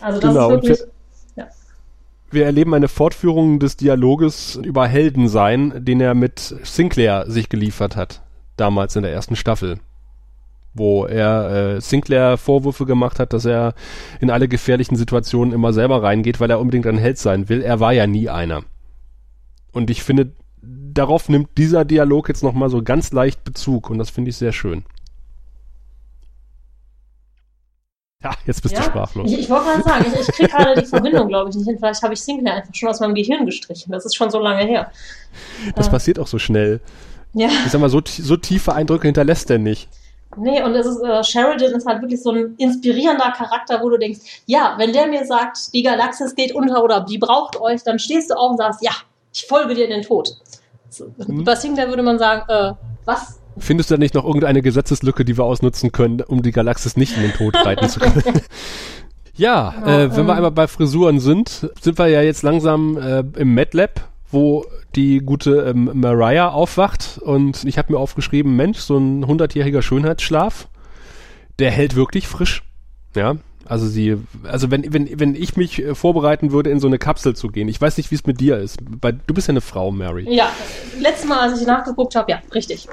[0.00, 0.78] Also das Genau, ist wirklich...
[0.78, 1.48] wir-
[2.30, 8.22] Wir erleben eine Fortführung des Dialoges über Heldensein, den er mit Sinclair sich geliefert hat,
[8.56, 9.78] damals in der ersten Staffel.
[10.76, 13.74] Wo er äh, Sinclair Vorwürfe gemacht hat, dass er
[14.20, 17.62] in alle gefährlichen Situationen immer selber reingeht, weil er unbedingt ein Held sein will.
[17.62, 18.64] Er war ja nie einer.
[19.70, 24.10] Und ich finde, darauf nimmt dieser Dialog jetzt nochmal so ganz leicht Bezug und das
[24.10, 24.84] finde ich sehr schön.
[28.24, 29.30] Ja, jetzt bist du sprachlos.
[29.30, 31.76] Ich, ich wollte gerade sagen, ich, ich kriege gerade die Verbindung, glaube ich, nicht hin.
[31.78, 33.92] Vielleicht habe ich Sinclair einfach schon aus meinem Gehirn gestrichen.
[33.92, 34.90] Das ist schon so lange her.
[35.76, 36.80] Das äh, passiert auch so schnell.
[37.34, 37.48] Ja.
[37.48, 39.90] Ich sag mal, so, so tiefe Eindrücke hinterlässt er nicht.
[40.36, 43.98] Nee, und es ist, äh, Sheridan ist halt wirklich so ein inspirierender Charakter, wo du
[43.98, 47.98] denkst, ja, wenn der mir sagt, die Galaxis geht unter oder die braucht euch, dann
[47.98, 48.92] stehst du auf und sagst, ja,
[49.32, 50.36] ich folge dir in den Tod.
[51.26, 51.44] Mhm.
[51.44, 52.72] Bei Sinclair würde man sagen, äh,
[53.04, 53.38] was?
[53.58, 57.16] Findest du da nicht noch irgendeine Gesetzeslücke, die wir ausnutzen können, um die Galaxis nicht
[57.16, 58.22] in den Tod reiten zu können?
[59.36, 60.38] ja, Ja, äh, wenn wir ähm.
[60.38, 64.64] einmal bei Frisuren sind, sind wir ja jetzt langsam äh, im MadLab, wo
[64.94, 70.68] die gute ähm, Mariah aufwacht und ich habe mir aufgeschrieben, Mensch, so ein hundertjähriger Schönheitsschlaf,
[71.58, 72.62] der hält wirklich frisch.
[73.16, 76.98] Ja, also sie, also wenn, wenn, wenn ich mich äh, vorbereiten würde, in so eine
[76.98, 78.78] Kapsel zu gehen, ich weiß nicht, wie es mit dir ist.
[79.00, 80.26] Weil du bist ja eine Frau, Mary.
[80.28, 80.50] Ja,
[81.00, 82.88] letztes Mal, als ich nachgeguckt habe, ja, richtig.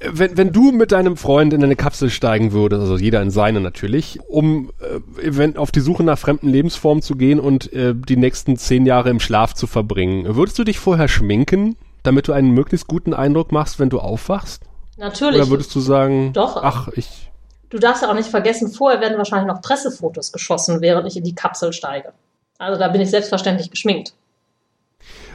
[0.00, 3.60] wenn, wenn du mit deinem Freund in eine Kapsel steigen würdest, also jeder in seine
[3.60, 8.16] natürlich, um äh, wenn, auf die Suche nach fremden Lebensformen zu gehen und äh, die
[8.16, 12.52] nächsten zehn Jahre im Schlaf zu verbringen, würdest du dich vorher schminken, damit du einen
[12.52, 14.62] möglichst guten Eindruck machst, wenn du aufwachst?
[14.98, 15.40] Natürlich.
[15.40, 16.62] Oder würdest du sagen, Doch.
[16.62, 17.31] ach, ich,
[17.72, 21.24] Du darfst ja auch nicht vergessen, vorher werden wahrscheinlich noch Pressefotos geschossen, während ich in
[21.24, 22.12] die Kapsel steige.
[22.58, 24.12] Also da bin ich selbstverständlich geschminkt.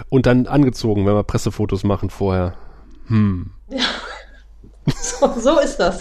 [0.09, 2.53] und dann angezogen, wenn wir Pressefotos machen vorher.
[3.07, 3.51] Hm.
[5.01, 5.99] So, so ist das.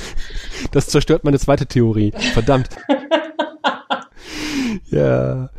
[0.71, 2.13] Das zerstört meine zweite Theorie.
[2.35, 2.69] Verdammt.
[4.91, 5.51] ja.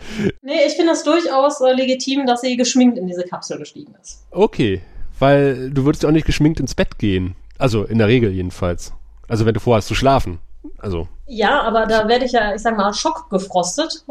[0.41, 4.25] Nee, ich finde es durchaus äh, legitim, dass sie geschminkt in diese Kapsel gestiegen ist.
[4.31, 4.81] Okay,
[5.19, 7.35] weil du würdest ja auch nicht geschminkt ins Bett gehen.
[7.57, 8.93] Also in der Regel jedenfalls.
[9.27, 10.39] Also wenn du vorhast zu schlafen.
[10.77, 14.03] Also, Ja, aber da werde ich ja, ich sag mal, schockgefrostet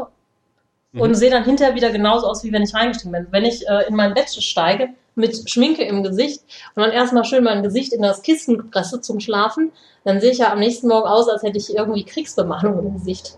[0.93, 1.01] Mhm.
[1.01, 3.27] und sehe dann hinterher wieder genauso aus, wie wenn ich reingestiegen bin.
[3.31, 6.41] Wenn ich äh, in mein Bett steige mit Schminke im Gesicht
[6.75, 9.71] und dann erstmal schön mein Gesicht in das Kissen presse zum Schlafen,
[10.05, 13.37] dann sehe ich ja am nächsten Morgen aus, als hätte ich irgendwie Kriegsbemalung im Gesicht.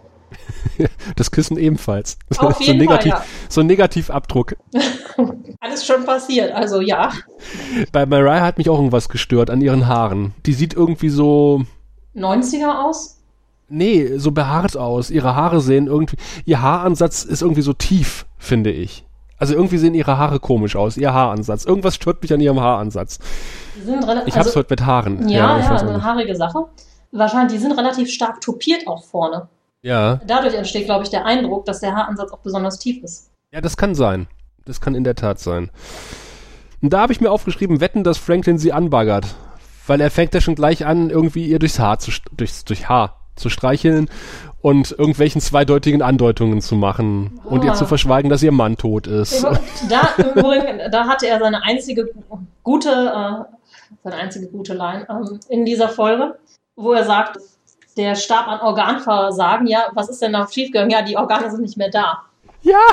[1.15, 2.17] das Kissen ebenfalls.
[2.37, 4.55] Auf so, jeden negativ, Fall, so ein Negativabdruck.
[5.59, 7.11] Alles schon passiert, also ja.
[7.91, 10.33] Bei Mariah hat mich auch irgendwas gestört an ihren Haaren.
[10.45, 11.63] Die sieht irgendwie so,
[12.15, 13.15] 90er aus?
[13.71, 15.11] nee, so behaart aus.
[15.11, 19.05] Ihre Haare sehen irgendwie, ihr Haaransatz ist irgendwie so tief, finde ich.
[19.37, 21.65] Also irgendwie sehen ihre Haare komisch aus, ihr Haaransatz.
[21.65, 23.19] Irgendwas stört mich an ihrem Haaransatz.
[23.87, 25.29] Relativ, Ich hab's heute mit Haaren.
[25.29, 26.65] Ja, ja, auch eine haarige Sache.
[27.11, 29.47] Wahrscheinlich, die sind relativ stark tupiert auch vorne.
[29.81, 30.19] ja.
[30.27, 33.29] Dadurch entsteht, glaube ich, der Eindruck, dass der Haaransatz auch besonders tief ist.
[33.53, 34.27] Ja, das kann sein.
[34.65, 35.69] Das kann in der Tat sein.
[36.81, 39.35] Und da habe ich mir aufgeschrieben, wetten, dass Franklin sie anbaggert.
[39.89, 43.15] Weil er fängt ja schon gleich an, irgendwie ihr durchs Haar zu, durchs, durch Haar
[43.35, 44.09] zu streicheln
[44.61, 47.75] und irgendwelchen zweideutigen Andeutungen zu machen und ihr Ah.
[47.75, 49.43] zu verschweigen, dass ihr Mann tot ist.
[49.89, 50.09] Da,
[50.91, 52.09] da hatte er seine einzige
[52.63, 53.55] gute, äh,
[54.03, 56.37] seine einzige gute Line ähm, in dieser Folge,
[56.75, 57.39] wo er sagt,
[57.97, 59.67] der starb an Organversagen.
[59.67, 60.91] Ja, was ist denn da schiefgegangen?
[60.91, 62.19] Ja, die Organe sind nicht mehr da.
[62.61, 62.77] Ja!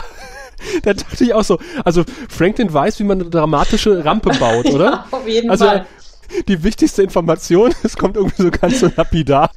[0.84, 4.84] Da dachte ich auch so, also Franklin weiß, wie man eine dramatische Rampe baut, oder?
[4.90, 5.84] Ja, auf jeden Also Fall.
[6.48, 9.50] Die wichtigste Information, es kommt irgendwie so ganz so lapidar.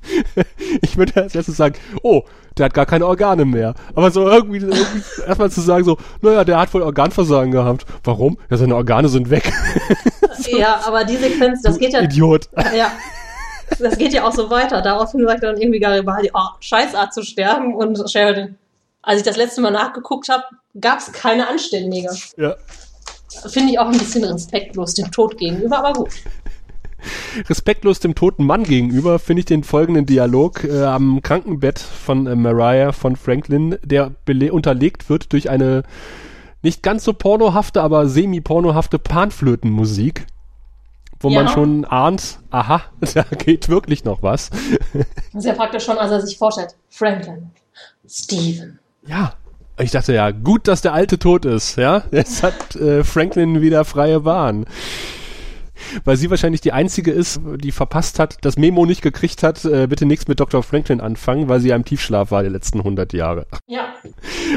[0.82, 2.24] Ich würde als erstes sagen, oh,
[2.58, 3.74] der hat gar keine Organe mehr.
[3.96, 7.86] Aber so irgendwie, irgendwie erstmal zu sagen so, naja, der hat wohl Organversagen gehabt.
[8.04, 8.38] Warum?
[8.50, 9.52] Ja, seine Organe sind weg.
[10.48, 12.50] Ja, aber die Sequenz, das geht ja, Idiot.
[12.76, 12.92] ja,
[13.78, 14.82] das geht ja auch so weiter.
[14.82, 18.58] Daraufhin sagt dann irgendwie Garibaldi, oh, Scheißart zu sterben und Sheridan.
[19.02, 20.44] Als ich das letzte Mal nachgeguckt habe,
[20.80, 22.10] gab es keine Anständige.
[22.38, 22.56] Ja.
[23.48, 26.10] Finde ich auch ein bisschen respektlos dem Tod gegenüber, aber gut.
[27.50, 32.36] Respektlos dem toten Mann gegenüber finde ich den folgenden Dialog äh, am Krankenbett von äh,
[32.36, 34.12] Mariah von Franklin, der
[34.52, 35.84] unterlegt wird durch eine
[36.62, 40.26] nicht ganz so pornohafte, aber semi-pornohafte Panflötenmusik,
[41.20, 41.52] wo man Ja.
[41.52, 42.82] schon ahnt, aha,
[43.14, 44.50] da geht wirklich noch was.
[45.34, 46.76] Das ist ja praktisch schon, als er sich vorstellt.
[46.90, 47.52] Franklin,
[48.08, 49.34] Steven, Ja,
[49.82, 52.04] Ich dachte ja, gut, dass der Alte tot ist, ja.
[52.12, 54.66] Jetzt hat äh, Franklin wieder freie Bahn.
[56.04, 59.88] Weil sie wahrscheinlich die einzige ist, die verpasst hat, das Memo nicht gekriegt hat, äh,
[59.88, 60.64] bitte nichts mit Dr.
[60.64, 63.46] Franklin anfangen, weil sie ja im Tiefschlaf war die letzten 100 Jahre.
[63.68, 63.94] Ja.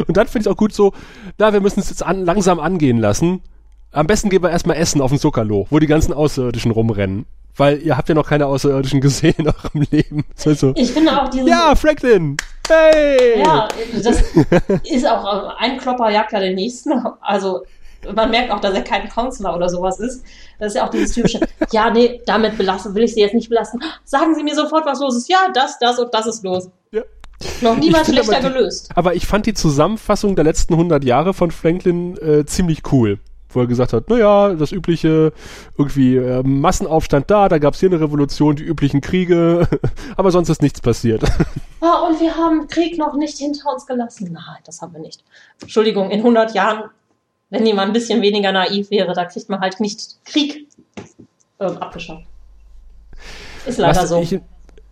[0.07, 0.93] Und dann finde ich auch gut so,
[1.39, 3.43] na, wir müssen es jetzt an, langsam angehen lassen.
[3.93, 7.27] Am besten gehen wir erstmal essen auf dem Zuckerlo, wo die ganzen Außerirdischen rumrennen.
[7.57, 10.25] Weil ihr habt ja noch keine Außerirdischen gesehen in eurem Leben.
[10.35, 10.73] So, so.
[10.77, 11.49] Ich finde auch dieses.
[11.49, 12.37] Ja, Franklin!
[12.69, 13.41] Hey!
[13.41, 13.69] Ja,
[14.03, 14.23] das
[14.91, 16.93] ist auch ein Klopper jagt ja den nächsten.
[17.21, 17.65] Also
[18.15, 20.25] man merkt auch, dass er kein Counselor oder sowas ist.
[20.63, 21.41] Das ist ja auch dieses typische,
[21.73, 23.83] ja, nee, damit belassen, will ich sie jetzt nicht belassen.
[24.05, 25.29] Sagen Sie mir sofort, was los ist.
[25.29, 26.69] Ja, das, das und das ist los.
[26.93, 27.03] Ja.
[27.63, 28.91] Noch finde schlechter aber die- gelöst.
[28.95, 33.19] Aber ich fand die Zusammenfassung der letzten 100 Jahre von Franklin äh, ziemlich cool.
[33.49, 35.33] Wo er gesagt hat, naja, das übliche,
[35.77, 39.67] irgendwie äh, Massenaufstand da, da gab's hier eine Revolution, die üblichen Kriege,
[40.17, 41.23] aber sonst ist nichts passiert.
[41.85, 44.31] Ah, und wir haben Krieg noch nicht hinter uns gelassen.
[44.33, 45.25] Nein, das haben wir nicht.
[45.61, 46.85] Entschuldigung, in 100 Jahren,
[47.53, 50.67] wenn jemand ein bisschen weniger naiv wäre, da kriegt man halt nicht Krieg
[51.61, 52.25] ähm, abgeschafft.
[53.67, 54.21] Ist leider Was so.
[54.21, 54.41] ich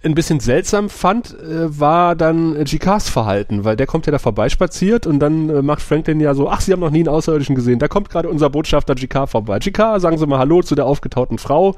[0.03, 4.19] ein bisschen seltsam fand, äh, war dann äh, Jikas Verhalten, weil der kommt ja da
[4.19, 7.55] vorbeispaziert und dann äh, macht Franklin ja so, ach, Sie haben noch nie einen Außerirdischen
[7.55, 9.59] gesehen, da kommt gerade unser Botschafter Jikar vorbei.
[9.59, 11.77] Jikar, sagen Sie mal Hallo zu der aufgetauten Frau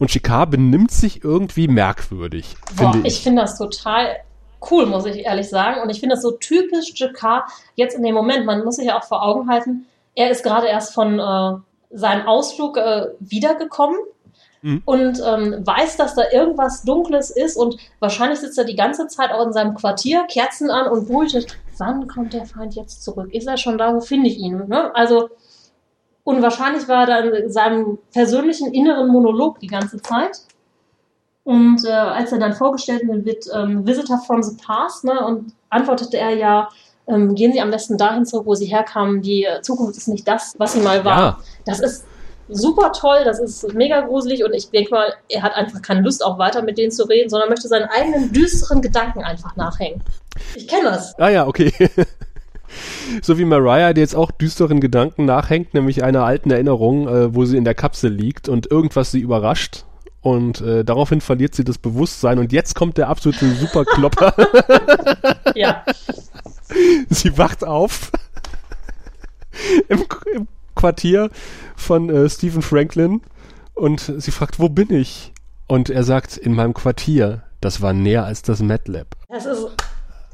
[0.00, 3.22] und Jikar benimmt sich irgendwie merkwürdig, Boah, finde ich ich.
[3.22, 4.16] finde das total
[4.70, 5.80] cool, muss ich ehrlich sagen.
[5.82, 8.46] Und ich finde das so typisch Jakar jetzt in dem Moment.
[8.46, 11.52] Man muss sich ja auch vor Augen halten, er ist gerade erst von äh,
[11.90, 13.98] seinem Ausflug äh, wiedergekommen
[14.64, 14.80] Mhm.
[14.86, 19.30] und ähm, weiß, dass da irgendwas Dunkles ist und wahrscheinlich sitzt er die ganze Zeit
[19.30, 23.28] auch in seinem Quartier, Kerzen an und brütet, wann kommt der Feind jetzt zurück?
[23.34, 23.94] Ist er schon da?
[23.94, 24.66] Wo finde ich ihn?
[24.68, 24.90] Ne?
[24.96, 25.28] Also
[26.24, 30.40] und wahrscheinlich war er dann in seinem persönlichen inneren Monolog die ganze Zeit.
[31.42, 36.16] Und äh, als er dann vorgestellt wird, ähm, Visitor from the Past, ne, und antwortete
[36.16, 36.70] er ja,
[37.06, 39.22] ähm, gehen Sie am besten dahin zurück, wo Sie herkamen.
[39.22, 41.18] Die Zukunft ist nicht das, was sie mal war.
[41.18, 41.38] Ja.
[41.66, 42.04] Das ist
[42.48, 46.24] super toll, das ist mega gruselig und ich denke mal, er hat einfach keine Lust,
[46.24, 50.02] auch weiter mit denen zu reden, sondern möchte seinen eigenen düsteren Gedanken einfach nachhängen.
[50.54, 51.18] Ich kenne das.
[51.18, 51.72] Ah ja, okay.
[53.22, 57.44] so wie Mariah, die jetzt auch düsteren Gedanken nachhängt, nämlich einer alten Erinnerung, äh, wo
[57.44, 59.84] sie in der Kapsel liegt und irgendwas sie überrascht.
[60.20, 64.34] Und äh, daraufhin verliert sie das Bewusstsein und jetzt kommt der absolute Superklopper.
[65.54, 65.84] Ja.
[67.10, 68.10] sie wacht auf
[69.88, 71.30] im, im Quartier
[71.76, 73.22] von äh, Stephen Franklin
[73.74, 75.32] und sie fragt, wo bin ich?
[75.66, 77.42] Und er sagt, in meinem Quartier.
[77.60, 79.06] Das war näher als das MATLAB.
[79.30, 79.66] Das ist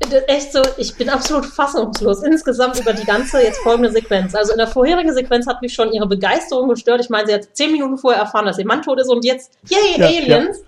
[0.00, 4.34] das ist echt so, ich bin absolut fassungslos insgesamt über die ganze jetzt folgende Sequenz.
[4.34, 7.02] Also in der vorherigen Sequenz hat mich schon ihre Begeisterung gestört.
[7.02, 9.52] Ich meine, sie hat zehn Minuten vorher erfahren, dass ihr Mann tot ist und jetzt,
[9.68, 10.62] yay, Ja, Aliens.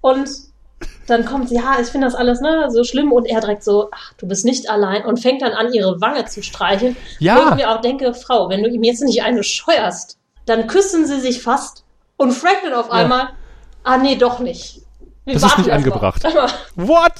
[0.00, 0.28] Und
[1.06, 3.88] dann kommt sie, ja, ich finde das alles ne, so schlimm und er direkt so,
[3.92, 6.96] ach, du bist nicht allein und fängt dann an, ihre Wange zu streicheln.
[7.18, 7.36] Ja.
[7.36, 11.06] Wo ich mir auch denke, Frau, wenn du ihm jetzt nicht eine scheuerst, dann küssen
[11.06, 11.84] sie sich fast
[12.16, 13.30] und Franklin auf einmal,
[13.84, 14.82] ah nee, doch nicht.
[15.24, 16.22] Wir Das ist nicht angebracht.
[16.74, 17.12] What?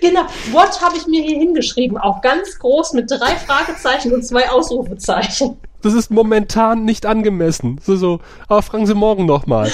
[0.00, 1.96] Genau, what habe ich mir hier hingeschrieben?
[1.96, 5.56] Auch ganz groß mit drei Fragezeichen und zwei Ausrufezeichen.
[5.86, 7.80] Das ist momentan nicht angemessen.
[7.80, 8.18] So, so,
[8.48, 9.70] aber fragen Sie morgen nochmal.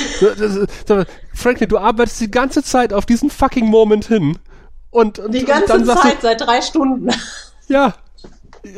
[1.32, 4.38] Franklin, du arbeitest die ganze Zeit auf diesen fucking Moment hin.
[4.90, 7.06] Und, und, Die und ganze sagst Zeit, seit drei Stunden.
[7.06, 7.14] du,
[7.72, 7.94] ja.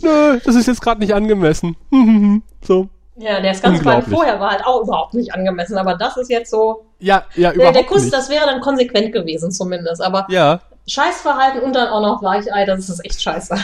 [0.00, 1.76] Nö, das ist jetzt gerade nicht angemessen.
[2.62, 2.88] so.
[3.16, 4.14] Ja, der ganz kleine Unglaublich.
[4.14, 6.86] vorher war halt auch überhaupt nicht angemessen, aber das ist jetzt so.
[6.98, 8.14] Ja, ja, Der, überhaupt der Kuss, nicht.
[8.14, 10.00] das wäre dann konsequent gewesen zumindest.
[10.02, 13.54] Aber ja, Scheißverhalten und dann auch noch Weichei, das ist echt scheiße.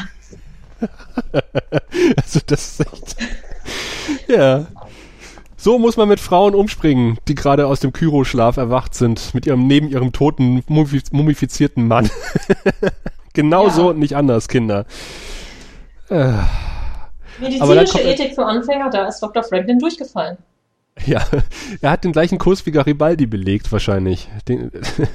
[2.17, 3.17] also das ist echt.
[4.29, 4.67] ja.
[5.57, 9.67] So muss man mit Frauen umspringen, die gerade aus dem Kyroschlaf erwacht sind, mit ihrem
[9.67, 12.09] neben ihrem toten mumifiz- mumifizierten Mann.
[13.35, 13.71] genau Ja.
[13.73, 14.87] so und nicht anders, Kinder.
[16.09, 16.33] Äh,
[17.39, 19.43] Medizinische Ethik für Anfänger, da ist Dr.
[19.43, 20.39] Franklin durchgefallen.
[21.07, 21.23] ja,
[21.83, 24.71] er hat den gleichen Kurs wie Garibaldi belegt wahrscheinlich, den,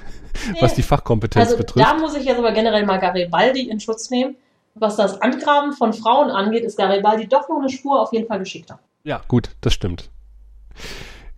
[0.59, 1.85] was die Fachkompetenz Also betrifft.
[1.85, 4.35] da muss ich jetzt aber generell mal Garibaldi in Schutz nehmen.
[4.77, 8.39] Was das Angraben von Frauen angeht, ist Garibaldi doch noch eine Spur auf jeden Fall
[8.39, 8.77] geschickter.
[9.05, 10.09] Ja, gut, das stimmt.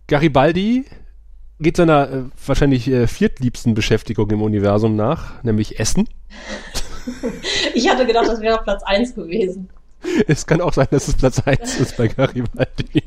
[0.08, 0.86] Garibaldi
[1.60, 6.08] geht seiner äh, wahrscheinlich äh, viertliebsten Beschäftigung im Universum nach, nämlich Essen.
[7.72, 9.70] Ich hatte gedacht, das wäre Platz 1 gewesen.
[10.26, 13.02] Es kann auch sein, dass es Platz 1 ist bei Garibaldi.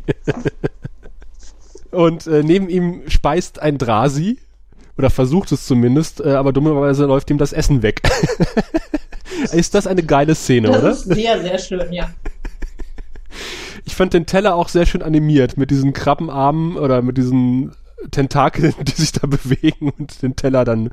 [1.92, 4.40] Und äh, neben ihm speist ein Drasi,
[4.98, 8.02] oder versucht es zumindest, äh, aber dummerweise läuft ihm das Essen weg.
[9.52, 10.92] ist das eine geile Szene, Das oder?
[10.92, 12.10] ist sehr, sehr schön, ja.
[13.84, 17.72] Ich fand den Teller auch sehr schön animiert mit diesen Krabbenarmen oder mit diesen
[18.12, 20.92] Tentakeln, die sich da bewegen und den Teller dann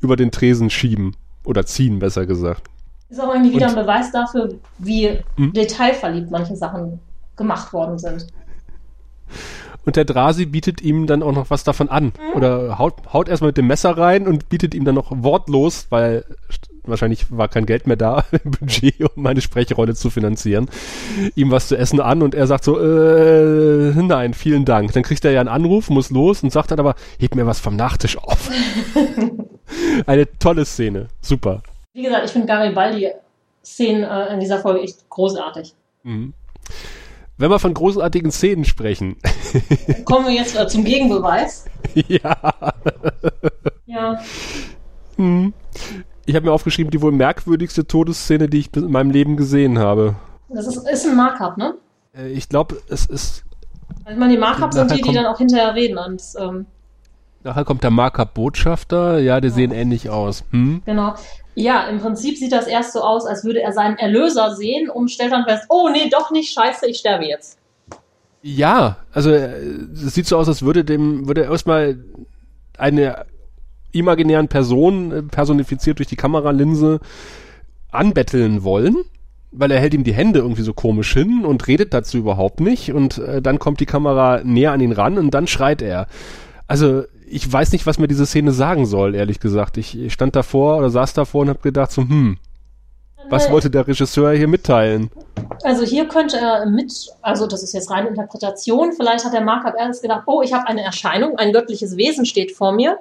[0.00, 1.16] über den Tresen schieben.
[1.44, 2.68] Oder ziehen, besser gesagt.
[3.08, 5.52] Ist auch irgendwie wieder ein Beweis dafür, wie hm?
[5.52, 7.00] detailverliebt manche Sachen
[7.36, 8.26] gemacht worden sind.
[9.84, 12.04] Und der Drasi bietet ihm dann auch noch was davon an.
[12.04, 12.36] Mhm.
[12.36, 16.24] Oder haut, haut erstmal mit dem Messer rein und bietet ihm dann noch wortlos, weil
[16.84, 20.68] wahrscheinlich war kein Geld mehr da im Budget, um meine Sprechrolle zu finanzieren,
[21.34, 24.92] ihm was zu essen an und er sagt so, äh, nein, vielen Dank.
[24.92, 27.60] Dann kriegt er ja einen Anruf, muss los und sagt dann aber, heb mir was
[27.60, 28.50] vom Nachtisch auf.
[30.06, 31.62] Eine tolle Szene, super.
[31.92, 35.74] Wie gesagt, ich finde Garibaldi-Szenen äh, in dieser Folge echt großartig.
[36.02, 36.34] Mhm.
[37.40, 39.16] Wenn wir von großartigen Szenen sprechen.
[40.04, 41.64] Kommen wir jetzt äh, zum Gegenbeweis.
[42.06, 42.36] Ja.
[43.86, 44.20] Ja.
[45.16, 45.54] Hm.
[46.26, 50.14] Ich habe mir aufgeschrieben, die wohl merkwürdigste Todesszene, die ich in meinem Leben gesehen habe.
[50.48, 51.74] Das ist, ist ein Markup, ne?
[52.16, 53.44] Äh, ich glaube, es ist.
[54.04, 55.98] Also ich meine, die Markups sind die, die dann auch hinterher reden.
[55.98, 56.66] Und, ähm,
[57.42, 59.18] nachher kommt der Markup-Botschafter.
[59.18, 59.54] Ja, die ja.
[59.54, 60.44] sehen ähnlich aus.
[60.50, 60.82] Hm?
[60.84, 61.14] Genau.
[61.54, 65.10] Ja, im Prinzip sieht das erst so aus, als würde er seinen Erlöser sehen und
[65.10, 67.58] stellt dann fest, oh nee, doch nicht, scheiße, ich sterbe jetzt.
[68.42, 69.60] Ja, also äh,
[69.92, 72.02] es sieht so aus, als würde dem, würde er erstmal
[72.78, 73.26] eine
[73.92, 77.00] imaginären Person, äh, personifiziert durch die Kameralinse,
[77.90, 78.96] anbetteln wollen,
[79.50, 82.92] weil er hält ihm die Hände irgendwie so komisch hin und redet dazu überhaupt nicht
[82.92, 86.06] und äh, dann kommt die Kamera näher an ihn ran und dann schreit er.
[86.66, 89.76] Also ich weiß nicht, was mir diese Szene sagen soll, ehrlich gesagt.
[89.76, 92.38] Ich, ich stand davor oder saß davor und habe gedacht so, hm,
[93.28, 95.10] was wollte der Regisseur hier mitteilen?
[95.62, 99.74] Also hier könnte er mit, also das ist jetzt reine Interpretation, vielleicht hat der Markup
[99.78, 102.96] erst gedacht, oh, ich habe eine Erscheinung, ein göttliches Wesen steht vor mir äh,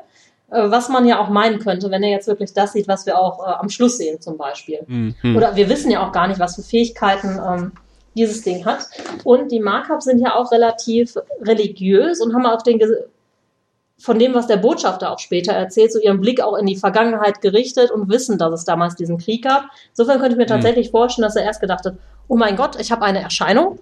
[0.51, 3.45] was man ja auch meinen könnte, wenn er jetzt wirklich das sieht, was wir auch
[3.45, 4.79] äh, am Schluss sehen zum Beispiel.
[4.87, 5.35] Mhm.
[5.35, 7.71] Oder wir wissen ja auch gar nicht, was für Fähigkeiten ähm,
[8.15, 8.87] dieses Ding hat.
[9.23, 12.81] Und die Markups sind ja auch relativ religiös und haben auch den,
[13.99, 17.41] von dem, was der Botschafter auch später erzählt, so ihren Blick auch in die Vergangenheit
[17.41, 19.65] gerichtet und wissen, dass es damals diesen Krieg gab.
[19.91, 20.61] Insofern könnte ich mir mhm.
[20.61, 21.95] tatsächlich vorstellen, dass er erst gedacht hat,
[22.27, 23.79] oh mein Gott, ich habe eine Erscheinung.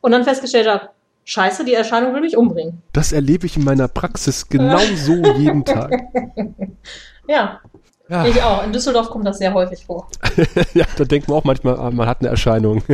[0.00, 0.90] Und dann festgestellt hat,
[1.28, 2.82] Scheiße, die Erscheinung will mich umbringen.
[2.92, 6.04] Das erlebe ich in meiner Praxis genau so jeden Tag.
[7.26, 7.60] Ja.
[8.08, 8.26] ja.
[8.26, 8.64] Ich auch.
[8.64, 10.08] In Düsseldorf kommt das sehr häufig vor.
[10.74, 12.84] ja, da denkt man auch manchmal, ah, man hat eine Erscheinung.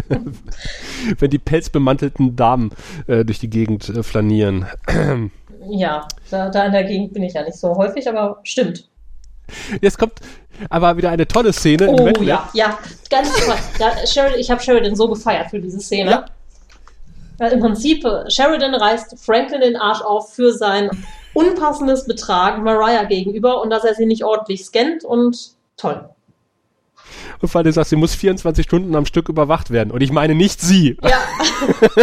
[1.18, 2.70] Wenn die pelzbemantelten Damen
[3.06, 4.64] äh, durch die Gegend äh, flanieren.
[5.68, 8.88] ja, da, da in der Gegend bin ich ja nicht so häufig, aber stimmt.
[9.82, 10.20] Jetzt kommt
[10.70, 11.86] aber wieder eine tolle Szene.
[11.90, 12.78] Oh ja, ja,
[13.10, 13.56] ganz toll.
[13.78, 16.10] Da, Sheridan, ich habe Sheridan so gefeiert für diese Szene.
[16.10, 16.24] Ja.
[17.42, 20.90] Weil im Prinzip äh, Sheridan reißt Franklin den Arsch auf für sein
[21.34, 26.08] unpassendes Betragen Mariah gegenüber und dass er sie nicht ordentlich scannt und toll.
[27.40, 29.90] Und vor allem sagt, sie muss 24 Stunden am Stück überwacht werden.
[29.90, 30.96] Und ich meine nicht sie.
[31.02, 31.18] Ja.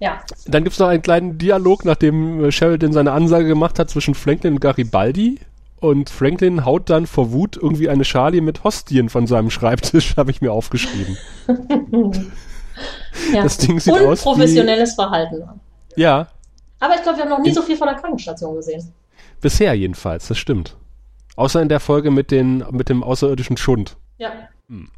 [0.00, 0.22] ja.
[0.46, 4.14] Dann gibt es noch einen kleinen Dialog, nachdem äh, Sheridan seine Ansage gemacht hat zwischen
[4.14, 5.40] Franklin und Garibaldi.
[5.78, 10.30] Und Franklin haut dann vor Wut irgendwie eine Schale mit Hostien von seinem Schreibtisch, habe
[10.30, 11.18] ich mir aufgeschrieben.
[13.32, 13.42] Ja.
[13.42, 14.94] Das Ding sieht Und aus professionelles wie...
[14.94, 15.42] Verhalten.
[15.96, 16.28] Ja.
[16.80, 17.54] Aber ich glaube, wir haben noch nie in...
[17.54, 18.92] so viel von der Krankenstation gesehen.
[19.40, 20.76] Bisher jedenfalls, das stimmt.
[21.36, 23.96] Außer in der Folge mit, den, mit dem außerirdischen Schund.
[24.18, 24.30] Ja.
[24.68, 24.90] Hm.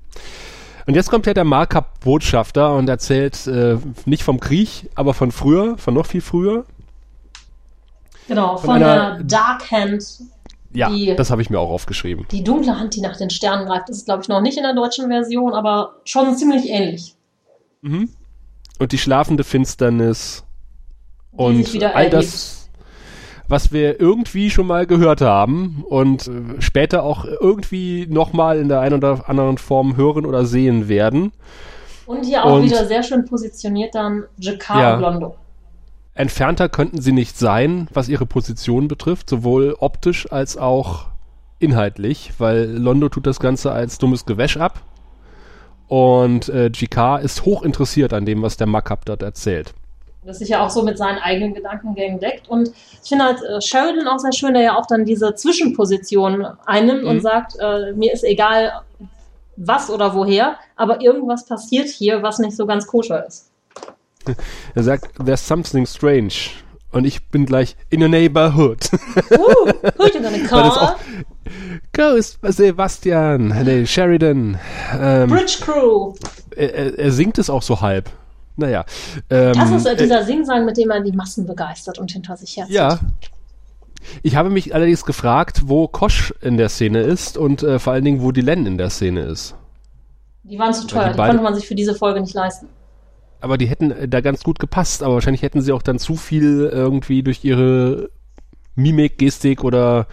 [0.87, 5.79] Und jetzt kommt ja der Markup-Botschafter und erzählt äh, nicht vom Krieg, aber von früher,
[5.79, 6.67] von noch viel früher.
[8.29, 10.05] Genau, von, von einer Dark Hand.
[10.73, 12.27] Ja, die, das habe ich mir auch aufgeschrieben.
[12.31, 14.75] Die dunkle Hand, die nach den Sternen greift, ist, glaube ich, noch nicht in der
[14.75, 17.15] deutschen Version, aber schon ziemlich ähnlich.
[17.85, 18.09] Mhm.
[18.79, 20.43] Und die schlafende Finsternis
[21.33, 22.71] und all das,
[23.47, 28.81] was wir irgendwie schon mal gehört haben und äh, später auch irgendwie nochmal in der
[28.81, 31.33] einen oder anderen Form hören oder sehen werden.
[32.07, 35.37] Und hier auch und, wieder sehr schön positioniert dann Jakar ja, Londo.
[36.15, 41.07] Entfernter könnten sie nicht sein, was ihre Position betrifft, sowohl optisch als auch
[41.59, 44.83] inhaltlich, weil Londo tut das Ganze als dummes Gewäsch ab
[45.89, 49.75] und äh, GK ist hoch interessiert an dem, was der Makab dort erzählt.
[50.25, 52.49] Das sich ja auch so mit seinen eigenen Gedankengängen deckt.
[52.49, 52.71] Und
[53.03, 57.03] ich finde halt äh, Sheridan auch sehr schön, der ja auch dann diese Zwischenposition einnimmt
[57.03, 57.09] mhm.
[57.09, 58.73] und sagt, äh, mir ist egal,
[59.57, 63.51] was oder woher, aber irgendwas passiert hier, was nicht so ganz koscher ist.
[64.75, 66.33] Er sagt, there's something strange.
[66.91, 68.79] Und ich bin gleich in your neighborhood.
[69.31, 70.97] Uh, who you gonna call?
[71.93, 74.59] Ghost Sebastian, nee, Sheridan.
[74.99, 76.15] Ähm, Bridge Crew.
[76.57, 78.11] Er, er, singt es auch so halb.
[78.57, 78.85] Naja.
[79.31, 82.57] Ähm, das ist äh, dieser Singsang, mit dem er die Massen begeistert und hinter sich
[82.57, 82.75] herzieht.
[82.75, 83.01] Ja.
[84.23, 88.05] Ich habe mich allerdings gefragt, wo Kosch in der Szene ist und äh, vor allen
[88.05, 89.55] Dingen, wo Dylan in der Szene ist.
[90.43, 92.69] Die waren zu teuer, die, die konnte man sich für diese Folge nicht leisten
[93.45, 96.17] aber die hätten äh, da ganz gut gepasst, aber wahrscheinlich hätten sie auch dann zu
[96.17, 98.09] viel irgendwie durch ihre
[98.75, 100.07] Mimik, Gestik oder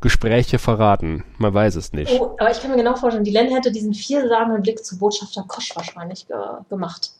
[0.00, 1.24] Gespräche verraten.
[1.38, 2.12] Man weiß es nicht.
[2.18, 5.44] Oh, aber ich kann mir genau vorstellen, die Len hätte diesen vielsagenden Blick zu Botschafter
[5.46, 6.36] Kosch wahrscheinlich ge
[6.68, 7.10] gemacht.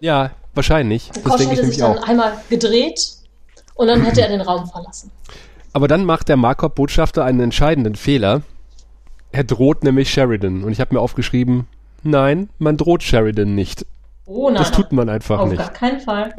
[0.00, 1.10] Ja, wahrscheinlich.
[1.14, 2.08] Und Kosch hätte sich dann auch.
[2.08, 3.16] einmal gedreht
[3.74, 5.10] und dann hätte er den Raum verlassen.
[5.72, 8.42] Aber dann macht der Markov-Botschafter einen entscheidenden Fehler.
[9.30, 10.64] Er droht nämlich Sheridan.
[10.64, 11.66] Und ich habe mir aufgeschrieben,
[12.02, 13.86] nein, man droht Sheridan nicht.
[14.26, 14.56] Oh nein.
[14.56, 15.58] Das tut man einfach auf nicht.
[15.58, 16.34] gar keinen Fall.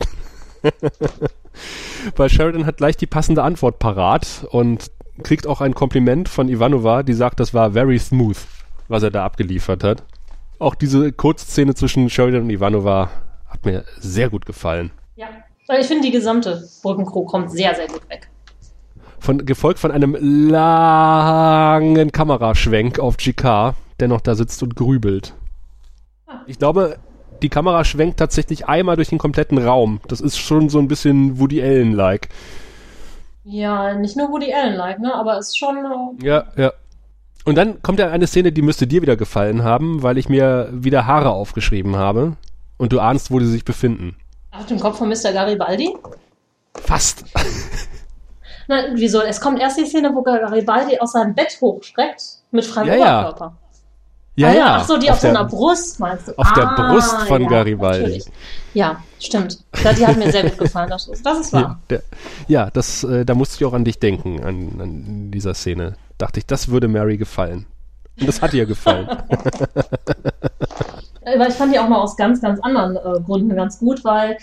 [2.15, 4.91] Weil Sheridan hat gleich die passende Antwort parat und
[5.21, 8.37] kriegt auch ein Kompliment von Ivanova, die sagt, das war very smooth,
[8.87, 10.03] was er da abgeliefert hat.
[10.59, 13.09] Auch diese Kurzszene zwischen Sheridan und Ivanova
[13.47, 14.91] hat mir sehr gut gefallen.
[15.15, 15.27] Ja.
[15.67, 18.29] Weil ich finde, die gesamte Brückencrew kommt sehr, sehr gut weg.
[19.19, 20.17] Von, gefolgt von einem
[20.49, 25.33] langen Kameraschwenk auf GK, der noch da sitzt und grübelt.
[26.47, 26.97] Ich glaube,
[27.41, 30.01] die Kamera schwenkt tatsächlich einmal durch den kompletten Raum.
[30.07, 32.29] Das ist schon so ein bisschen Woody Allen-like.
[33.45, 35.13] Ja, nicht nur Woody Allen-like, ne?
[35.13, 35.77] Aber es ist schon.
[35.77, 36.71] äh, Ja, ja.
[37.45, 40.69] Und dann kommt ja eine Szene, die müsste dir wieder gefallen haben, weil ich mir
[40.71, 42.37] wieder Haare aufgeschrieben habe.
[42.77, 44.15] Und du ahnst, wo die sich befinden.
[44.51, 45.33] Auf dem Kopf von Mr.
[45.33, 45.93] Garibaldi?
[46.75, 47.25] Fast.
[48.67, 49.21] Nein, wieso?
[49.21, 53.19] Es kommt erst die Szene, wo Garibaldi aus seinem Bett hochstreckt mit freiem Ja, ja.
[53.21, 53.57] Oberkörper.
[54.35, 54.75] Ja, ah, ja.
[54.79, 56.37] Ach so, die auf, der, seiner Brust meinst du?
[56.37, 57.99] auf der ah, Brust von ja, Garibaldi.
[58.01, 58.25] natürlich.
[58.73, 59.63] Ja, stimmt.
[59.83, 60.89] Ja, die hat mir sehr gut gefallen.
[60.89, 61.79] Das ist, das ist Ja, wahr.
[61.89, 62.01] der,
[62.47, 65.95] ja das, äh, da musste ich auch an dich denken, an, an dieser Szene.
[66.17, 67.65] Dachte ich, das würde Mary gefallen.
[68.19, 69.07] Und das hat ihr gefallen.
[71.23, 74.37] Weil ich fand die auch mal aus ganz, ganz anderen äh, Gründen ganz gut, weil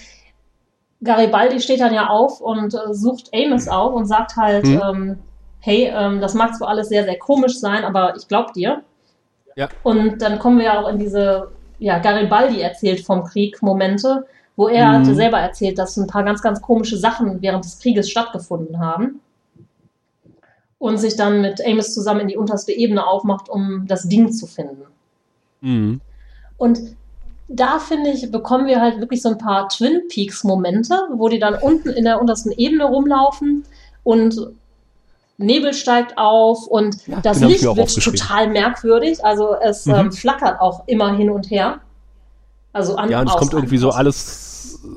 [1.03, 4.81] Garibaldi steht dann ja auf und äh, sucht Amos auf und sagt halt, Mhm.
[4.85, 5.19] ähm,
[5.61, 8.83] hey, ähm, das mag zwar alles sehr, sehr komisch sein, aber ich glaub dir.
[9.57, 9.69] Ja.
[9.83, 14.27] Und dann kommen wir ja auch in diese, ja, Garibaldi erzählt vom Krieg Momente,
[14.61, 14.93] wo er Mhm.
[14.93, 19.21] hatte selber erzählt, dass ein paar ganz, ganz komische Sachen während des Krieges stattgefunden haben.
[20.79, 24.47] Und sich dann mit Amos zusammen in die unterste Ebene aufmacht, um das Ding zu
[24.47, 24.83] finden.
[25.63, 26.01] mhm.
[26.59, 26.79] Und
[27.49, 31.39] da finde ich, bekommen wir halt wirklich so ein paar Twin Peaks Momente, wo die
[31.39, 33.65] dann unten in der untersten Ebene rumlaufen
[34.05, 34.37] und
[35.39, 39.25] Nebel steigt auf und Ja, das Licht wird total merkwürdig.
[39.25, 39.95] Also es Mhm.
[39.95, 41.81] ähm, flackert auch immer hin und her.
[42.75, 43.97] Also an Ja, und es aus, kommt irgendwie so aus.
[43.97, 44.50] alles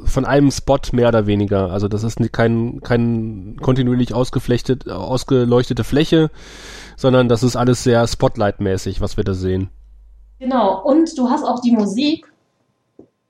[0.06, 1.72] von einem Spot mehr oder weniger.
[1.72, 6.30] Also das ist kein, kein kontinuierlich ausgeflechtet, ausgeleuchtete Fläche,
[6.96, 9.70] sondern das ist alles sehr Spotlight-mäßig, was wir da sehen.
[10.40, 10.82] Genau.
[10.84, 12.32] Und du hast auch die Musik,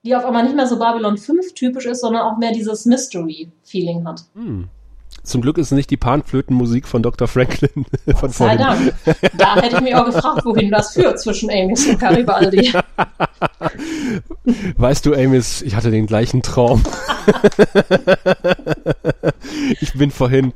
[0.04, 4.06] die auf einmal nicht mehr so Babylon 5 typisch ist, sondern auch mehr dieses Mystery-Feeling
[4.06, 4.24] hat.
[4.36, 4.68] Hm.
[5.24, 7.28] Zum Glück ist es nicht die Panflötenmusik von Dr.
[7.28, 7.86] Franklin
[8.16, 8.60] von Sei vorhin.
[8.60, 8.94] Dank.
[9.38, 12.74] Da hätte ich mich auch gefragt, wohin das führt zwischen Amos und Garibaldi.
[14.78, 16.84] Weißt du, Amos, ich hatte den gleichen Traum.
[19.80, 20.54] ich bin vorhin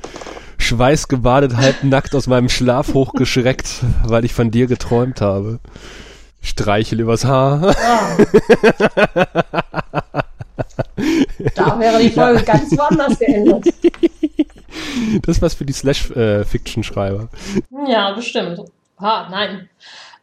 [0.57, 3.67] schweißgebadet, halbnackt aus meinem Schlaf hochgeschreckt,
[4.05, 5.59] weil ich von dir geträumt habe.
[6.41, 7.75] Streichel übers Haar.
[11.55, 13.73] Da wäre die Folge ganz woanders geendet.
[15.21, 17.29] Das ist was für die Slash-Fiction-Schreiber.
[17.87, 18.61] Ja, bestimmt.
[18.99, 19.69] Ha, nein.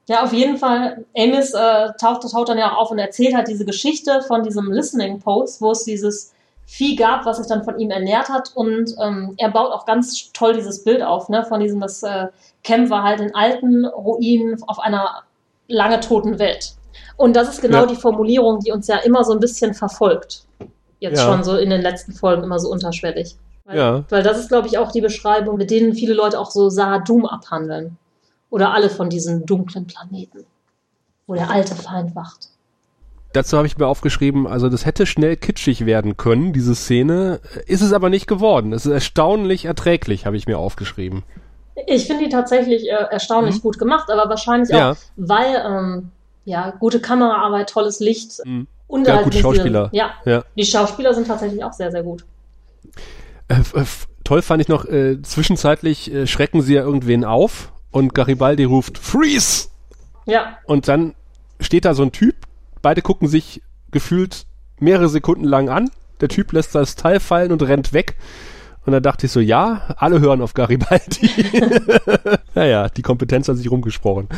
[0.07, 1.05] Ja, auf jeden Fall.
[1.17, 4.71] Amos äh, taucht, taucht dann ja auch auf und erzählt halt diese Geschichte von diesem
[4.71, 6.35] Listening Post, wo es dieses
[6.67, 8.53] Vieh gab, was sich dann von ihm ernährt hat.
[8.55, 12.29] Und ähm, er baut auch ganz toll dieses Bild auf, ne, von diesem, das äh,
[12.63, 15.23] Camp war halt in alten Ruinen auf einer
[15.69, 16.75] lange toten Welt.
[17.17, 17.87] Und das ist genau Ja.
[17.87, 20.45] die Formulierung, die uns ja immer so ein bisschen verfolgt.
[21.01, 21.27] Jetzt Ja.
[21.27, 23.37] schon so in den letzten Folgen immer so unterschwellig.
[23.65, 24.05] Weil, Ja.
[24.11, 27.27] weil das ist, glaube ich, auch die Beschreibung, mit denen viele Leute auch so Sahadum
[27.27, 27.97] abhandeln.
[28.51, 30.45] Oder alle von diesen dunklen Planeten,
[31.27, 32.49] wo der alte Feind wacht.
[33.33, 37.41] Dazu habe ich mir aufgeschrieben, also das hätte schnell kitschig werden können, diese Szene.
[37.67, 38.73] Ist es aber nicht geworden.
[38.73, 41.25] Es ist erstaunlich erträglich, habe ich mir aufgeschrieben.
[41.89, 43.61] Ich finde die tatsächlich äh, erstaunlich Mhm.
[43.63, 44.93] gut gemacht, aber wahrscheinlich Ja.
[44.93, 46.11] auch, weil ähm,
[46.45, 48.67] ja gute Kameraarbeit, tolles Licht Mhm.
[48.87, 49.89] und Ja, halt gute Schauspieler.
[49.93, 50.45] Ja, Ja.
[50.57, 52.25] die Schauspieler sind tatsächlich auch sehr, sehr gut.
[53.49, 58.15] Äh, f- toll fand ich noch, äh, zwischenzeitlich äh, schrecken sie ja irgendwen auf und
[58.15, 59.69] Garibaldi ruft Freeze!
[60.27, 61.15] Ja, Und dann
[61.61, 62.35] steht da so ein Typ,
[62.81, 64.47] beide gucken sich gefühlt
[64.81, 65.91] mehrere Sekunden lang an.
[66.21, 68.17] Der Typ lässt das Teil fallen und rennt weg.
[68.87, 71.31] Und dann dachte ich so, ja, alle hören auf Garibaldi.
[72.55, 74.29] naja, die Kompetenz hat sich rumgesprochen.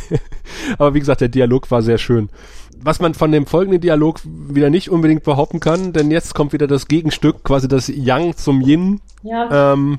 [0.78, 2.28] Aber wie gesagt, der Dialog war sehr schön.
[2.82, 6.66] Was man von dem folgenden Dialog wieder nicht unbedingt behaupten kann, denn jetzt kommt wieder
[6.66, 9.00] das Gegenstück, quasi das Yang zum Yin.
[9.22, 9.72] ja.
[9.72, 9.98] Ähm,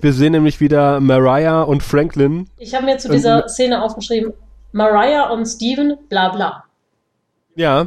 [0.00, 2.48] wir sehen nämlich wieder Mariah und Franklin.
[2.58, 4.34] Ich habe mir zu dieser Szene aufgeschrieben,
[4.72, 6.64] Mariah und Steven, bla bla.
[7.54, 7.86] Ja.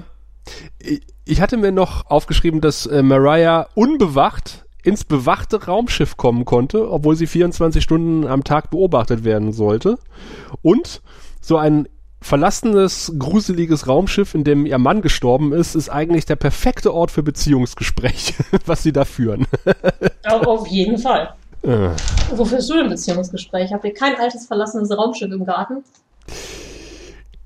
[0.80, 6.90] Ich- Ich hatte mir noch aufgeschrieben, dass äh, Mariah unbewacht ins bewachte Raumschiff kommen konnte,
[6.90, 9.98] obwohl sie 24 Stunden am Tag beobachtet werden sollte.
[10.62, 11.02] Und
[11.42, 11.90] so ein
[12.22, 17.22] verlassenes, gruseliges Raumschiff, in dem ihr Mann gestorben ist, ist eigentlich der perfekte Ort für
[17.22, 18.34] Beziehungsgespräche,
[18.66, 19.46] was sie da führen.
[20.24, 21.34] Auf jeden Fall.
[21.64, 21.90] Äh.
[22.34, 23.74] Wofür ist du denn Beziehungsgespräch?
[23.74, 25.84] Habt ihr kein altes verlassenes Raumschiff im Garten?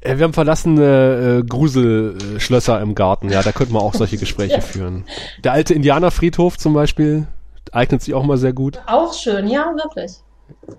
[0.01, 4.55] Äh, Wir haben verlassene äh, Gruselschlösser im Garten, ja, da könnte man auch solche Gespräche
[4.55, 4.61] Ja.
[4.61, 5.05] führen.
[5.43, 7.27] Der alte Indianerfriedhof zum Beispiel
[7.71, 10.11] eignet sich auch mal sehr gut, Auch schön, ja, wirklich.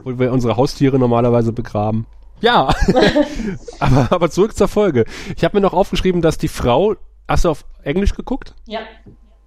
[0.05, 2.07] wo wir unsere Haustiere normalerweise begraben.
[2.41, 2.75] Ja,
[3.81, 5.05] aber, aber zurück zur Folge.
[5.37, 6.97] Ich habe mir noch aufgeschrieben, dass die Frau,
[7.29, 8.55] hast du auf Englisch geguckt?
[8.67, 8.81] Ja.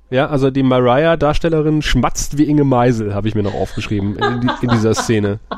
[0.09, 4.69] Ja, also die Mariah-Darstellerin schmatzt wie Inge Meisel, habe ich mir noch aufgeschrieben in, in
[4.69, 5.39] dieser Szene.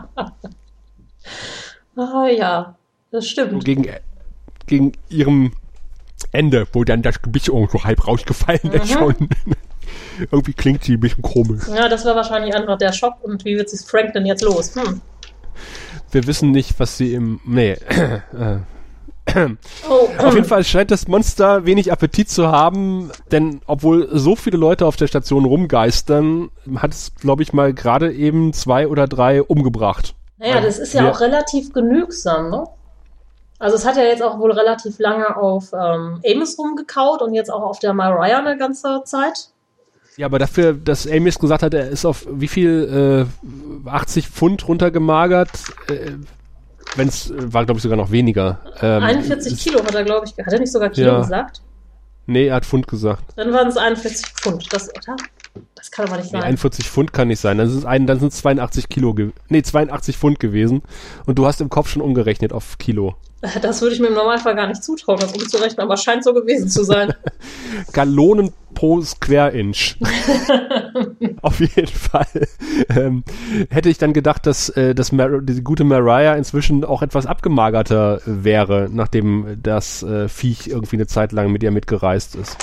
[1.97, 2.75] Ah, ja,
[3.17, 3.65] das So stimmt.
[3.65, 3.85] gegen,
[4.65, 5.53] gegen ihrem
[6.31, 8.97] Ende, wo dann das Gebiss irgendwo halb rausgefallen ist Mhm.
[8.99, 9.15] schon.
[10.31, 11.63] Irgendwie klingt sie ein bisschen komisch.
[11.73, 13.23] Ja, das war wahrscheinlich einfach der Schock.
[13.23, 14.75] Und wie wird sich Frank denn jetzt los?
[14.75, 15.01] Hm.
[16.11, 17.39] Wir wissen nicht, was sie im.
[17.45, 17.71] Nee.
[17.71, 18.57] Äh,
[19.89, 24.55] Oh, auf jeden Fall scheint das Monster wenig Appetit zu haben, denn obwohl so viele
[24.57, 29.43] Leute auf der Station rumgeistern, hat es, glaube ich, mal gerade eben zwei oder drei
[29.43, 30.15] umgebracht.
[30.37, 32.63] Naja, das ist ja Wir- auch relativ genügsam, ne?
[33.59, 37.51] Also es hat ja jetzt auch wohl relativ lange auf ähm, Amos rumgekaut und jetzt
[37.51, 39.49] auch auf der Mariah eine ganze Zeit.
[40.15, 43.27] Ja, aber dafür, dass Amos gesagt hat, er ist auf wie viel,
[43.85, 45.49] äh, 80 Pfund runtergemagert,
[45.89, 46.11] äh,
[46.95, 48.59] wenn es, war glaube ich sogar noch weniger.
[48.81, 51.19] Ähm, 41 es- Kilo hat er, glaube ich, hat er nicht sogar Kilo Ja.
[51.21, 51.61] gesagt?
[52.25, 53.23] Nee, er hat Pfund gesagt.
[53.37, 54.71] Dann waren es 41 Pfund.
[54.73, 55.15] Das, oder?
[55.75, 56.43] Das kann aber nicht Nee, sein.
[56.43, 57.57] 41 Pfund kann nicht sein.
[57.57, 59.15] Dann sind es ein, dann sind es 82 Kilo,
[59.49, 60.83] nee, 82 Pfund gewesen.
[61.25, 63.15] Und du hast im Kopf schon umgerechnet auf Kilo.
[63.61, 66.69] Das würde ich mir im Normalfall gar nicht zutrauen, das umzurechnen, aber scheint so gewesen
[66.69, 67.13] zu sein.
[67.93, 69.95] Gallonen pro Square Inch.
[71.41, 72.27] Auf jeden Fall.
[72.89, 73.23] Ähm,
[73.69, 78.21] hätte ich dann gedacht, dass, äh, dass Mar die gute Mariah inzwischen auch etwas abgemagerter
[78.25, 82.57] wäre, nachdem das äh, Viech irgendwie eine Zeit lang mit ihr mitgereist ist.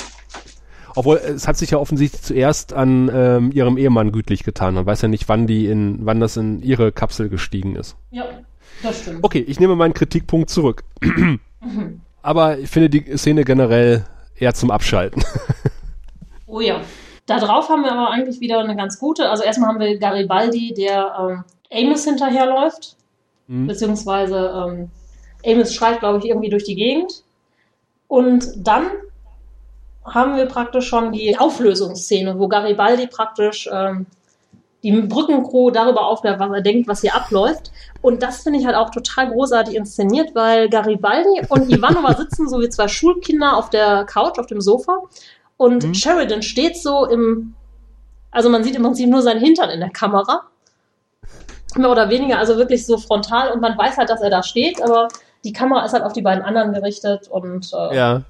[0.97, 4.75] Obwohl, es hat sich ja offensichtlich zuerst an ähm, ihrem Ehemann gütlich getan.
[4.75, 7.97] Man weiß ja nicht, wann die in, wann das in ihre Kapsel gestiegen ist.
[8.13, 8.25] ja,
[8.83, 9.23] das stimmt.
[9.23, 10.85] Okay, ich nehme meinen Kritikpunkt zurück.
[12.23, 14.05] Aber ich finde die Szene generell
[14.37, 15.23] eher zum Abschalten.
[16.47, 16.83] Oh ja.
[17.27, 19.29] Da drauf haben wir aber eigentlich wieder eine ganz gute.
[19.29, 22.97] Also erstmal haben wir Garibaldi, der ähm, Amos hinterherläuft.
[23.47, 23.67] Mhm.
[23.67, 24.91] Beziehungsweise ähm,
[25.45, 27.25] Amos schreit, glaube ich, irgendwie durch die Gegend.
[28.09, 28.87] Und dann
[30.05, 34.07] haben wir praktisch schon die Auflösungsszene, wo Garibaldi praktisch ähm,
[34.85, 37.73] die Brückencrew darüber aufklärt, was er denkt, was hier abläuft.
[38.03, 42.61] Und das finde ich halt auch total großartig inszeniert, weil Garibaldi und Ivanova sitzen so
[42.61, 44.99] wie zwei Schulkinder auf der Couch, auf dem Sofa.
[45.57, 45.95] Und Mhm.
[45.95, 47.55] Sheridan steht so im,
[48.31, 50.43] also man sieht im Prinzip nur seinen Hintern in der Kamera.
[51.77, 54.81] Mehr oder weniger, also wirklich so frontal und man weiß halt, dass er da steht,
[54.81, 55.09] aber
[55.45, 58.23] die Kamera ist halt auf die beiden anderen gerichtet und äh, ja.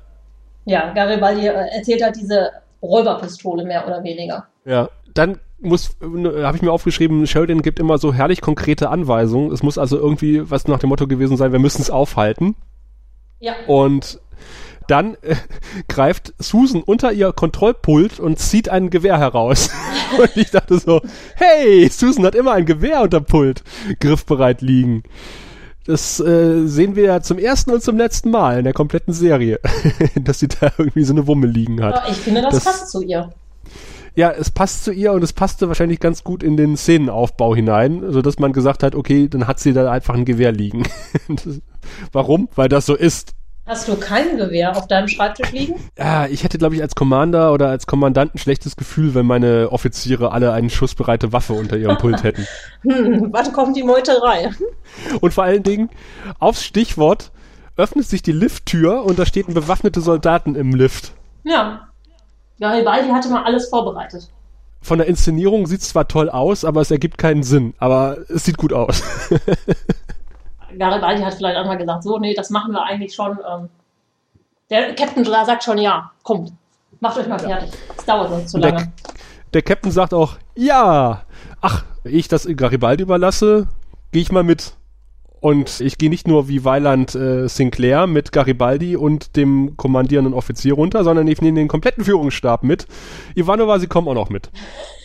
[0.67, 2.53] Ja, Garibaldi äh, erzählt halt diese
[2.83, 4.47] Räuberpistole mehr oder weniger.
[4.65, 4.89] ja.
[5.15, 9.53] Dann muss, habe ich mir aufgeschrieben, Sheridan gibt immer so herrlich konkrete Anweisungen.
[9.53, 12.57] Es muss also irgendwie was nach dem Motto gewesen sein, wir müssen es aufhalten.
[13.41, 13.55] Ja.
[13.67, 14.21] Und
[14.89, 15.37] dann äh,
[15.89, 19.71] greift Susan unter ihr Kontrollpult und zieht ein Gewehr heraus.
[20.19, 21.01] und ich dachte so,
[21.37, 23.63] hey, Susan hat immer ein Gewehr unterm Pult
[24.01, 25.03] griffbereit liegen.
[25.87, 29.61] Das äh, sehen wir ja zum ersten und zum letzten Mal in der kompletten Serie,
[30.15, 32.03] dass sie da irgendwie so eine Wumme liegen hat.
[32.03, 33.31] Aber ich finde, das, Das- passt zu ihr.
[34.17, 38.03] Ja, es passt zu ihr und es passte wahrscheinlich ganz gut in den Szenenaufbau hinein,
[38.13, 40.85] so dass man gesagt hat, okay, dann hat sie da einfach ein Gewehr liegen.
[41.29, 41.61] Das-
[42.13, 42.49] Warum?
[42.55, 43.33] Weil das so ist.
[43.67, 45.75] Hast du kein Gewehr auf deinem Schreibtisch liegen?
[45.99, 49.71] Ja, ich hätte, glaube ich, als Commander oder als Kommandant ein schlechtes Gefühl, wenn meine
[49.73, 52.47] Offiziere alle eine schussbereite Waffe unter ihrem Pult hätten.
[52.83, 54.51] Hm, wann kommt die Meuterei?
[55.23, 55.89] Und vor allen Dingen,
[56.39, 57.33] aufs Stichwort,
[57.77, 61.13] öffnet sich die Lifttür und da steht ein bewaffnete Soldaten im Lift.
[61.45, 61.89] Ja.
[62.61, 64.31] Garibaldi hatte mal alles vorbereitet.
[64.81, 67.75] Von der Inszenierung sieht es zwar toll aus, aber es ergibt keinen Sinn.
[67.79, 69.03] Aber es sieht gut aus.
[70.79, 73.39] Garibaldi hat vielleicht einmal gesagt, so, nee, das machen wir eigentlich schon.
[73.49, 73.69] Ähm,
[74.71, 76.53] der Captain sagt schon, ja, kommt,
[77.01, 77.71] macht euch mal fertig.
[77.97, 78.93] Es dauert uns zu Der, lange.
[79.53, 81.23] der Captain sagt auch, ja,
[81.61, 83.69] ach, ich das Garibaldi überlasse,
[84.13, 84.75] gehe ich mal mit.
[85.45, 90.73] Und ich gehe nicht nur wie Weiland äh, Sinclair mit Garibaldi und dem kommandierenden Offizier
[90.73, 92.87] runter, sondern ich nehme den kompletten Führungsstab mit.
[93.35, 94.49] Ivanova, Sie kommen auch noch mit.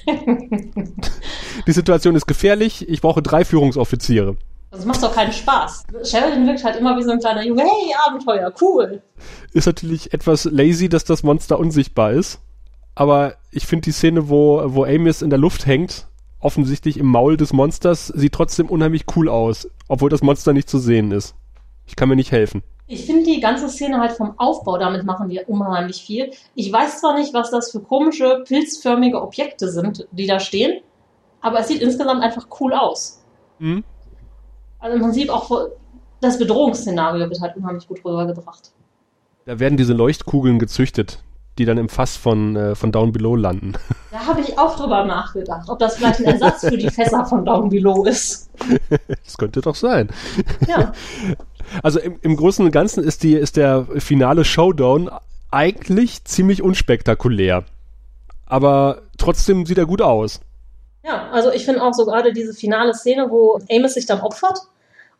[1.67, 2.87] Die Situation ist gefährlich.
[2.87, 4.37] Ich brauche drei Führungsoffiziere.
[4.71, 5.83] Das macht doch keinen Spaß.
[6.05, 7.63] Sheridan wirkt halt immer wie so ein kleiner Junge.
[7.63, 9.01] Hey, Abenteuer, cool.
[9.51, 12.39] Ist natürlich etwas lazy, dass das Monster unsichtbar ist.
[12.95, 16.07] aber ich finde die Szene, wo, wo Amos in der Luft hängt,
[16.39, 20.79] offensichtlich im Maul des Monsters, sieht trotzdem unheimlich cool aus, obwohl das Monster nicht zu
[20.79, 21.35] sehen ist.
[21.85, 22.63] Ich kann mir nicht helfen.
[22.87, 26.31] Ich finde die ganze Szene halt vom Aufbau, damit machen wir unheimlich viel.
[26.55, 30.81] Ich weiß zwar nicht, was das für komische, pilzförmige Objekte sind, die da stehen,
[31.41, 33.23] aber es sieht insgesamt einfach cool aus.
[33.59, 33.83] Mhm.
[34.79, 35.69] Also im Prinzip auch
[36.21, 38.71] das Bedrohungsszenario wird halt unheimlich gut rübergebracht.
[39.45, 41.23] Da werden diese Leuchtkugeln gezüchtet,
[41.59, 43.73] die dann im Fass von, äh, von Down Below landen.
[44.11, 47.45] Da habe ich auch drüber nachgedacht, ob das vielleicht ein Ersatz für die Fässer von
[47.45, 48.49] Down Below ist.
[49.23, 50.09] das könnte doch sein.
[50.67, 50.93] Ja.
[51.83, 55.07] Also im, im Großen und Ganzen ist, die, ist der finale Showdown
[55.51, 57.63] eigentlich ziemlich unspektakulär.
[58.47, 60.39] Aber trotzdem sieht er gut aus.
[61.03, 64.61] Ja, also ich finde auch so gerade diese finale Szene, wo Amos sich dann opfert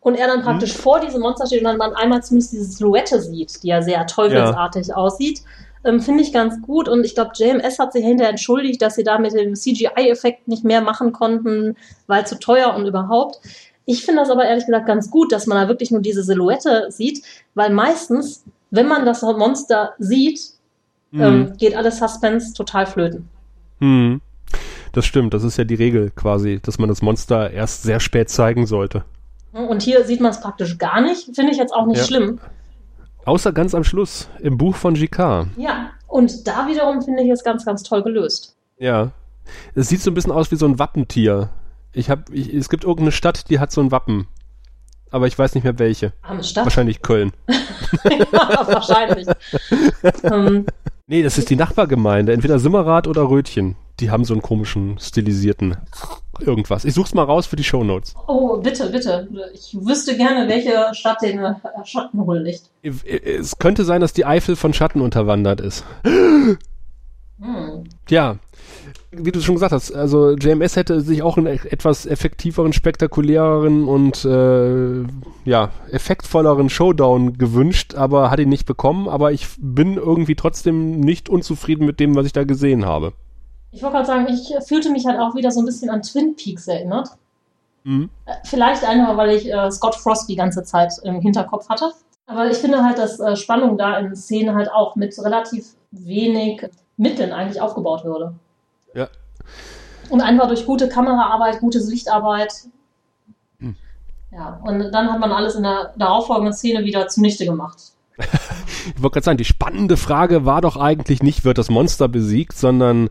[0.00, 0.80] und er dann praktisch mhm.
[0.80, 4.04] vor diesem Monster steht und dann man einmal zumindest diese Silhouette sieht, die ja sehr
[4.08, 4.96] teufelsartig ja.
[4.96, 5.42] aussieht
[5.84, 9.04] ähm, Finde ich ganz gut und ich glaube, JMS hat sich hinterher entschuldigt, dass sie
[9.04, 11.76] da mit dem CGI-Effekt nicht mehr machen konnten,
[12.06, 13.40] weil zu teuer und überhaupt.
[13.86, 16.86] Ich finde das aber ehrlich gesagt ganz gut, dass man da wirklich nur diese Silhouette
[16.90, 17.24] sieht,
[17.54, 20.40] weil meistens, wenn man das Monster sieht,
[21.10, 21.20] mhm.
[21.22, 23.28] ähm, geht alles Suspense total flöten.
[23.78, 24.20] Mhm.
[24.92, 28.28] Das stimmt, das ist ja die Regel quasi, dass man das Monster erst sehr spät
[28.28, 29.04] zeigen sollte.
[29.52, 32.04] Und hier sieht man es praktisch gar nicht, finde ich jetzt auch nicht ja.
[32.04, 32.40] schlimm.
[33.24, 35.46] Außer ganz am Schluss, im Buch von GK.
[35.56, 38.56] Ja, und da wiederum finde ich es ganz, ganz toll gelöst.
[38.78, 39.12] Ja.
[39.74, 41.50] Es sieht so ein bisschen aus wie so ein Wappentier.
[41.92, 44.28] Ich hab, ich, es gibt irgendeine Stadt, die hat so ein Wappen.
[45.10, 46.12] Aber ich weiß nicht mehr welche.
[46.22, 46.64] Am Stadt?
[46.64, 47.32] Wahrscheinlich Köln.
[48.04, 49.26] ja, wahrscheinlich.
[50.22, 50.66] um,
[51.08, 52.32] nee, das ist die Nachbargemeinde.
[52.32, 53.76] Entweder Simmerath oder Rötchen.
[54.00, 55.76] Die haben so einen komischen, stilisierten
[56.40, 56.84] irgendwas.
[56.84, 58.14] Ich such's mal raus für die Shownotes.
[58.26, 59.28] Oh, bitte, bitte.
[59.52, 62.62] Ich wüsste gerne, welche Stadt den äh, Schattenhol liegt.
[62.82, 65.84] Es könnte sein, dass die Eifel von Schatten unterwandert ist.
[66.02, 67.84] Hm.
[68.08, 68.36] Ja,
[69.12, 74.24] wie du schon gesagt hast, also JMS hätte sich auch einen etwas effektiveren, spektakuläreren und
[74.24, 75.04] äh,
[75.44, 79.08] ja, effektvolleren Showdown gewünscht, aber hat ihn nicht bekommen.
[79.08, 83.12] Aber ich bin irgendwie trotzdem nicht unzufrieden mit dem, was ich da gesehen habe.
[83.72, 86.34] Ich wollte gerade sagen, ich fühlte mich halt auch wieder so ein bisschen an Twin
[86.36, 87.10] Peaks erinnert.
[87.84, 88.10] Mhm.
[88.26, 91.92] Äh, vielleicht einfach, weil ich äh, Scott Frost die ganze Zeit im Hinterkopf hatte.
[92.26, 96.68] Aber ich finde halt, dass äh, Spannung da in Szenen halt auch mit relativ wenig
[96.96, 98.34] Mitteln eigentlich aufgebaut würde.
[98.94, 99.08] Ja.
[100.10, 102.52] Und einfach durch gute Kameraarbeit, gute Lichtarbeit.
[103.58, 103.76] Mhm.
[104.32, 107.78] Ja, und dann hat man alles in der darauffolgenden Szene wieder zunichte gemacht.
[108.18, 112.56] ich wollte gerade sagen, die spannende Frage war doch eigentlich nicht, wird das Monster besiegt,
[112.56, 113.08] sondern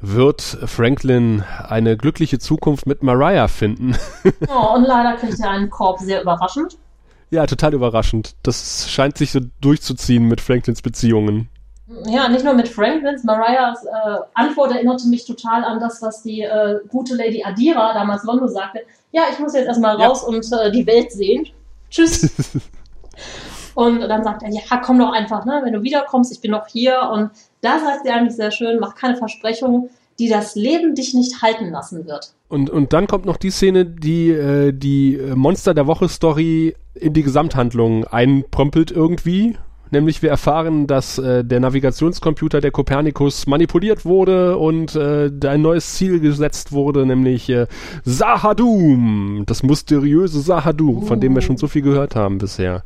[0.00, 3.96] wird Franklin eine glückliche Zukunft mit Mariah finden.
[4.48, 6.78] oh, und leider kriegt er einen Korb sehr überraschend.
[7.30, 8.34] Ja, total überraschend.
[8.42, 11.48] Das scheint sich so durchzuziehen mit Franklins Beziehungen.
[12.06, 13.24] Ja, nicht nur mit Franklins.
[13.24, 18.24] Mariahs äh, Antwort erinnerte mich total an das, was die äh, gute Lady Adira damals
[18.24, 18.80] Londo sagte.
[19.10, 20.28] Ja, ich muss jetzt erstmal raus ja.
[20.28, 21.46] und äh, die Welt sehen.
[21.90, 22.30] Tschüss.
[23.74, 25.60] und dann sagt er, ja, komm doch einfach, ne?
[25.64, 27.08] wenn du wiederkommst, ich bin noch hier.
[27.10, 27.30] Und
[27.60, 31.70] da sagt sie eigentlich sehr schön, mach keine Versprechungen, die das Leben dich nicht halten
[31.70, 32.32] lassen wird.
[32.48, 37.12] Und, und dann kommt noch die Szene, die äh, die Monster der Woche Story in
[37.12, 39.56] die Gesamthandlung einprömpelt irgendwie.
[39.90, 45.94] Nämlich wir erfahren, dass äh, der Navigationscomputer der Copernicus manipuliert wurde und äh, ein neues
[45.94, 47.66] Ziel gesetzt wurde, nämlich äh,
[48.04, 51.06] Sahadum, das mysteriöse Sahadum, uh.
[51.06, 52.82] von dem wir schon so viel gehört haben bisher.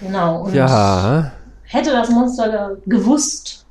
[0.00, 0.44] Genau.
[0.44, 1.32] Und ja.
[1.62, 3.63] Hätte das Monster gewusst,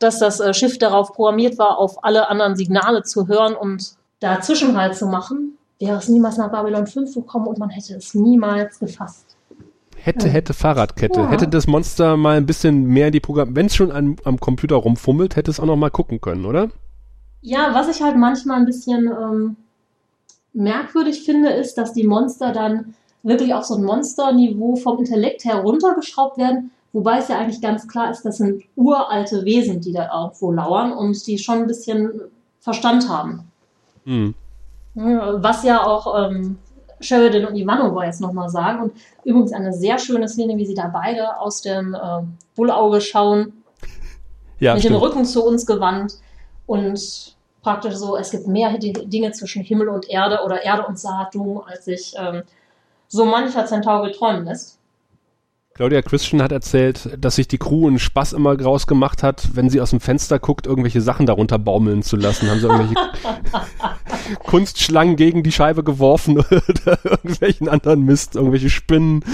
[0.00, 4.40] dass das äh, Schiff darauf programmiert war, auf alle anderen Signale zu hören und da
[4.40, 8.78] Zwischenhalt zu machen, wäre es niemals nach Babylon 5 gekommen und man hätte es niemals
[8.78, 9.36] gefasst.
[9.96, 10.32] Hätte, ja.
[10.32, 11.20] hätte Fahrradkette.
[11.20, 11.30] Ja.
[11.30, 14.40] Hätte das Monster mal ein bisschen mehr in die Programm, wenn es schon an, am
[14.40, 16.70] Computer rumfummelt, hätte es auch noch mal gucken können, oder?
[17.42, 19.56] Ja, was ich halt manchmal ein bisschen ähm,
[20.52, 26.38] merkwürdig finde, ist, dass die Monster dann wirklich auf so ein Monsterniveau vom Intellekt heruntergeschraubt
[26.38, 30.50] werden Wobei es ja eigentlich ganz klar ist, das sind uralte Wesen, die da irgendwo
[30.50, 32.20] lauern und die schon ein bisschen
[32.60, 33.50] Verstand haben.
[34.04, 34.34] Mhm.
[34.94, 36.58] Was ja auch ähm,
[37.00, 38.82] Sheridan und Ivanova jetzt nochmal sagen.
[38.82, 38.92] Und
[39.24, 42.22] übrigens eine sehr schöne Szene, wie sie da beide aus dem äh,
[42.54, 43.52] Bullauge schauen.
[44.58, 44.96] Ja, mit stimmt.
[44.96, 46.16] dem Rücken zu uns gewandt.
[46.66, 51.62] Und praktisch so, es gibt mehr Dinge zwischen Himmel und Erde oder Erde und Saturn,
[51.66, 52.42] als sich ähm,
[53.08, 54.78] so mancher Zentaur träumen lässt.
[55.80, 59.70] Claudia Christian hat erzählt, dass sich die Crew einen Spaß immer draus gemacht hat, wenn
[59.70, 62.50] sie aus dem Fenster guckt, irgendwelche Sachen darunter baumeln zu lassen.
[62.50, 62.94] Haben sie irgendwelche
[64.44, 69.24] Kunstschlangen gegen die Scheibe geworfen oder irgendwelchen anderen Mist, irgendwelche Spinnen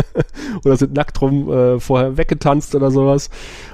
[0.64, 3.28] oder sind nackt rum äh, vorher weggetanzt oder sowas.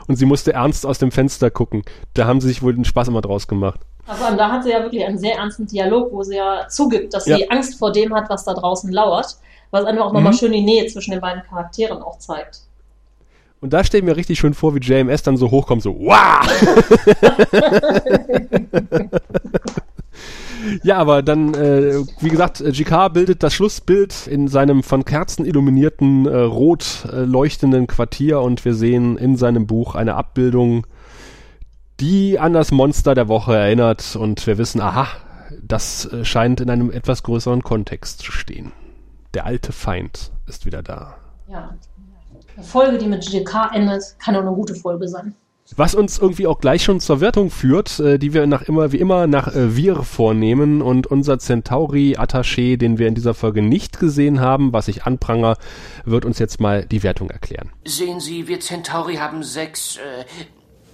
[0.08, 1.84] Und sie musste ernst aus dem Fenster gucken.
[2.14, 3.78] Da haben sie sich wohl den Spaß immer draus gemacht.
[4.08, 7.26] Also da hat sie ja wirklich einen sehr ernsten Dialog, wo sie ja zugibt, dass
[7.26, 7.36] ja.
[7.36, 9.36] sie Angst vor dem hat, was da draußen lauert,
[9.70, 10.16] was einfach auch mhm.
[10.16, 12.62] nochmal schön die Nähe zwischen den beiden Charakteren auch zeigt.
[13.60, 16.46] Und da steht mir richtig schön vor, wie JMS dann so hochkommt, so wow!
[20.84, 26.26] ja, aber dann, äh, wie gesagt, GK bildet das Schlussbild in seinem von Kerzen illuminierten,
[26.26, 30.86] äh, rot äh, leuchtenden Quartier und wir sehen in seinem Buch eine Abbildung
[32.00, 35.08] die an das Monster der Woche erinnert und wir wissen, aha,
[35.60, 38.72] das äh, scheint in einem etwas größeren Kontext zu stehen.
[39.34, 41.16] Der alte Feind ist wieder da.
[41.48, 41.74] Ja.
[42.56, 45.34] Eine Folge, die mit GK endet, kann auch eine gute Folge sein.
[45.76, 48.96] Was uns irgendwie auch gleich schon zur Wertung führt, äh, die wir nach immer wie
[48.96, 54.40] immer nach äh, Wir vornehmen und unser Centauri-Attaché, den wir in dieser Folge nicht gesehen
[54.40, 55.56] haben, was ich anpranger,
[56.06, 57.70] wird uns jetzt mal die Wertung erklären.
[57.84, 60.24] Sehen Sie, wir Centauri haben sechs, äh,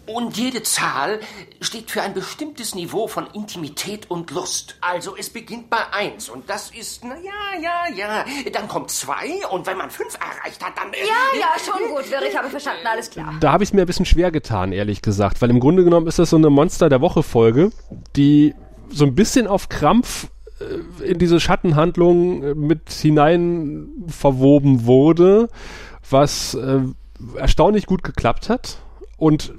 [0.07, 1.21] und jede Zahl
[1.61, 4.77] steht für ein bestimmtes Niveau von Intimität und Lust.
[4.81, 8.25] Also es beginnt bei eins und das ist, na ja, ja, ja.
[8.53, 10.93] Dann kommt zwei und wenn man fünf erreicht hat, dann...
[10.93, 13.35] Äh, ja, ja, schon gut, Wirr, ich habe verstanden, alles klar.
[13.41, 16.07] Da habe ich es mir ein bisschen schwer getan, ehrlich gesagt, weil im Grunde genommen
[16.07, 17.71] ist das so eine Monster der Woche Folge,
[18.17, 18.55] die
[18.91, 20.29] so ein bisschen auf Krampf
[20.61, 25.49] äh, in diese Schattenhandlung äh, mit hinein verwoben wurde,
[26.09, 26.81] was äh,
[27.37, 28.79] erstaunlich gut geklappt hat
[29.17, 29.53] und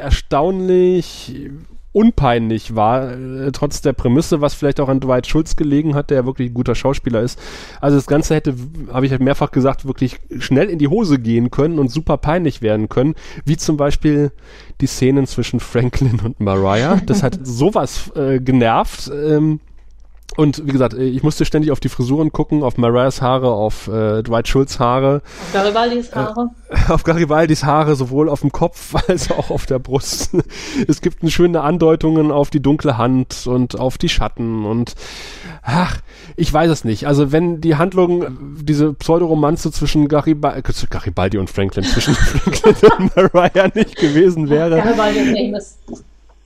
[0.00, 1.50] erstaunlich
[1.92, 6.18] unpeinlich war, äh, trotz der Prämisse, was vielleicht auch an Dwight Schultz gelegen hat, der
[6.18, 7.38] ja wirklich ein guter Schauspieler ist.
[7.80, 8.54] Also das Ganze hätte,
[8.92, 12.62] habe ich halt mehrfach gesagt, wirklich schnell in die Hose gehen können und super peinlich
[12.62, 14.30] werden können, wie zum Beispiel
[14.80, 17.00] die Szenen zwischen Franklin und Mariah.
[17.06, 19.10] Das hat sowas äh, genervt.
[19.12, 19.60] Ähm,
[20.36, 24.22] und wie gesagt, ich musste ständig auf die Frisuren gucken, auf Mariahs Haare, auf äh,
[24.22, 25.22] Dwight Schultz Haare.
[25.24, 26.50] Auf Garibaldis Haare.
[26.68, 30.30] Äh, auf Garibaldis Haare, sowohl auf dem Kopf als auch auf der Brust.
[30.86, 34.94] es gibt schöne Andeutungen auf die dunkle Hand und auf die Schatten und
[35.62, 36.00] ach,
[36.36, 37.06] ich weiß es nicht.
[37.06, 43.16] Also wenn die Handlung, diese Pseudoromanze zwischen Garibaldi, äh, Garibaldi und Franklin, zwischen Franklin und
[43.16, 44.76] Mariah nicht gewesen wäre.
[44.76, 45.76] Garibaldi und Amos.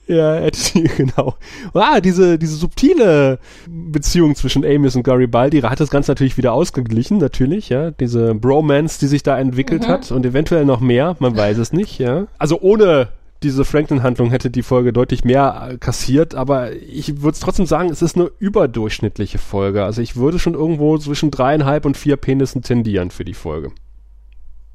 [0.07, 0.39] Ja,
[0.97, 1.35] genau.
[1.73, 7.17] Ah, diese, diese subtile Beziehung zwischen Amos und Garibaldi hat das Ganze natürlich wieder ausgeglichen,
[7.17, 7.91] natürlich, ja.
[7.91, 9.87] Diese Bromance, die sich da entwickelt mhm.
[9.87, 12.27] hat und eventuell noch mehr, man weiß es nicht, ja.
[12.37, 13.09] Also ohne
[13.43, 18.01] diese Franklin-Handlung hätte die Folge deutlich mehr äh, kassiert, aber ich würde trotzdem sagen, es
[18.01, 19.83] ist eine überdurchschnittliche Folge.
[19.83, 23.71] Also ich würde schon irgendwo zwischen dreieinhalb und vier Penissen tendieren für die Folge.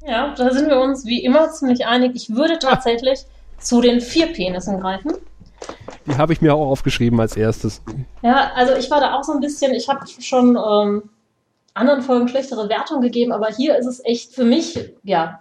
[0.05, 2.13] Ja, da sind wir uns wie immer ziemlich einig.
[2.15, 3.25] Ich würde tatsächlich
[3.61, 5.13] zu den vier Penissen greifen.
[6.07, 7.81] Die habe ich mir auch aufgeschrieben als erstes.
[8.21, 11.09] Ja, also ich war da auch so ein bisschen, ich habe schon ähm,
[11.73, 15.39] anderen Folgen schlechtere Wertungen gegeben, aber hier ist es echt für mich, ja,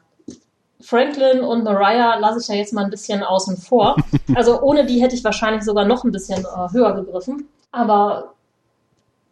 [0.81, 3.97] Franklin und Mariah lasse ich ja jetzt mal ein bisschen außen vor.
[4.37, 7.49] Also ohne die hätte ich wahrscheinlich sogar noch ein bisschen äh, höher gegriffen.
[7.73, 8.35] Aber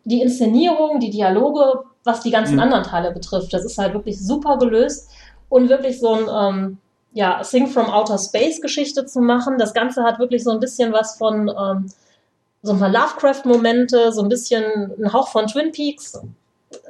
[0.04, 2.62] die Inszenierung, die Dialoge, was die ganzen mhm.
[2.62, 5.08] anderen Teile betrifft, das ist halt wirklich super gelöst
[5.48, 6.78] und wirklich so ein ähm,
[7.12, 9.58] ja, Sing from Outer Space Geschichte zu machen.
[9.58, 11.90] Das Ganze hat wirklich so ein bisschen was von ähm,
[12.62, 14.64] so ein paar Lovecraft-Momente, so ein bisschen
[14.98, 16.20] ein Hauch von Twin Peaks.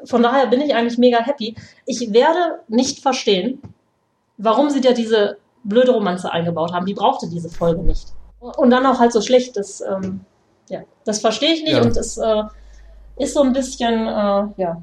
[0.04, 1.54] Von daher bin ich eigentlich mega happy.
[1.86, 3.60] Ich werde nicht verstehen,
[4.36, 6.86] warum sie da diese blöde Romanze eingebaut haben.
[6.86, 8.08] Die brauchte diese Folge nicht.
[8.40, 9.56] Und dann auch halt so schlecht.
[9.56, 10.20] Das, ähm,
[10.68, 11.82] ja, das verstehe ich nicht ja.
[11.82, 12.42] und es äh,
[13.18, 14.82] ist so ein bisschen, äh, ja,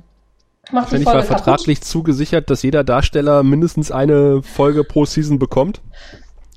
[0.72, 1.90] Macht Wahrscheinlich war vertraglich kaputt.
[1.90, 5.82] zugesichert, dass jeder Darsteller mindestens eine Folge pro Season bekommt.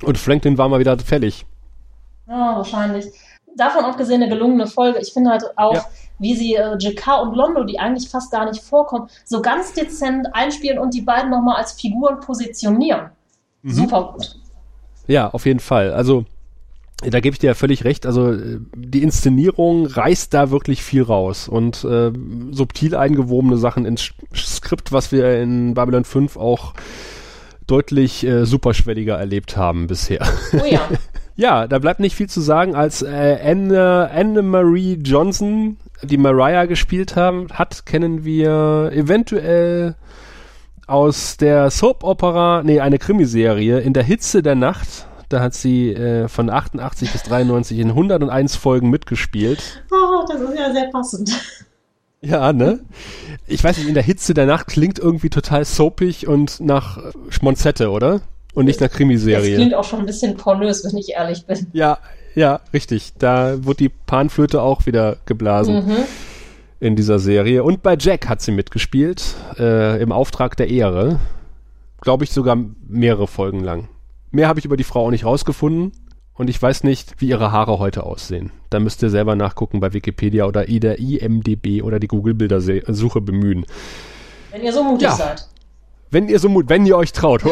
[0.02, 1.44] Und Franklin war mal wieder fällig.
[2.26, 3.06] Ja, wahrscheinlich.
[3.56, 4.98] Davon abgesehen eine gelungene Folge.
[5.00, 5.84] Ich finde halt auch, ja.
[6.18, 10.28] wie sie äh, JK und Londo, die eigentlich fast gar nicht vorkommen, so ganz dezent
[10.32, 13.11] einspielen und die beiden nochmal als Figuren positionieren.
[13.62, 13.70] Mhm.
[13.72, 14.36] Super gut.
[15.06, 15.92] Ja, auf jeden Fall.
[15.92, 16.24] Also
[17.03, 18.07] da gebe ich dir ja völlig recht.
[18.07, 22.11] Also äh, die Inszenierung reißt da wirklich viel raus und äh,
[22.51, 26.74] subtil eingewobene Sachen ins Skript, was wir in Babylon 5 auch
[27.66, 30.26] deutlich äh, superschwelliger erlebt haben bisher.
[30.55, 30.80] Oh ja.
[31.36, 36.64] ja, da bleibt nicht viel zu sagen, als äh, Anne, Anne Marie Johnson, die Mariah
[36.64, 39.94] gespielt haben, hat, kennen wir eventuell
[40.86, 45.93] aus der Soap Opera, nee, eine Krimiserie in der Hitze der Nacht da hat sie
[45.93, 49.83] äh, von 88 bis 93 in 101 Folgen mitgespielt.
[49.91, 51.31] Oh, das ist ja sehr passend.
[52.20, 52.81] Ja, ne?
[53.47, 56.99] Ich weiß nicht, in der Hitze der Nacht klingt irgendwie total soapig und nach
[57.29, 58.20] Schmonzette, oder?
[58.55, 59.51] Und nicht nach Krimiserie.
[59.51, 61.68] Das klingt auch schon ein bisschen pornös, wenn ich ehrlich bin.
[61.72, 61.99] Ja,
[62.35, 63.12] ja, richtig.
[63.18, 65.97] Da wird die Panflöte auch wieder geblasen Mhm.
[66.81, 67.62] in dieser Serie.
[67.62, 71.20] Und bei Jack hat sie mitgespielt, äh, im Auftrag der Ehre.
[72.01, 72.57] Glaube ich sogar
[72.89, 73.89] mehrere Folgen lang.
[74.31, 75.93] Mehr habe ich über die Frau auch nicht rausgefunden.
[76.35, 78.53] Und ich weiß nicht, wie ihre Haare heute aussehen.
[78.70, 83.66] Da müsst ihr selber nachgucken bei Wikipedia oder der IMDB oder die Google-Bildersuche bemühen.
[84.53, 85.16] Wenn ihr so mutig Ja.
[85.16, 85.49] seid.
[86.11, 87.42] Wenn ihr so wenn ihr euch traut.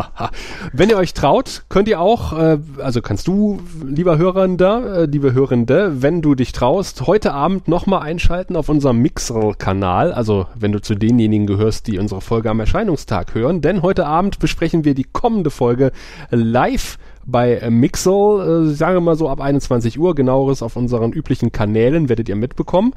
[0.72, 5.34] wenn ihr euch traut, könnt ihr auch, äh, also kannst du, lieber Hörender, äh, liebe
[5.34, 10.12] Hörende, wenn du dich traust, heute Abend nochmal einschalten auf unserem Mixer-Kanal.
[10.12, 13.60] Also wenn du zu denjenigen gehörst, die unsere Folge am Erscheinungstag hören.
[13.60, 15.92] Denn heute Abend besprechen wir die kommende Folge
[16.30, 21.12] live bei äh, Mixel, äh, sagen wir mal so ab 21 Uhr, genaueres auf unseren
[21.12, 22.92] üblichen Kanälen werdet ihr mitbekommen.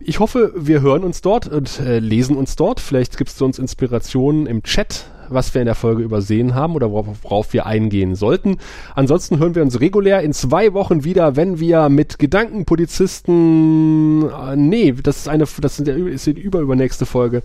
[0.00, 2.80] Ich hoffe, wir hören uns dort und äh, lesen uns dort.
[2.80, 6.92] Vielleicht gibt es uns Inspirationen im Chat, was wir in der Folge übersehen haben oder
[6.92, 8.58] worauf, worauf wir eingehen sollten.
[8.94, 14.92] Ansonsten hören wir uns regulär in zwei Wochen wieder, wenn wir mit Gedankenpolizisten, äh, nee,
[14.92, 17.42] das ist eine, das ist die überübernächste Folge.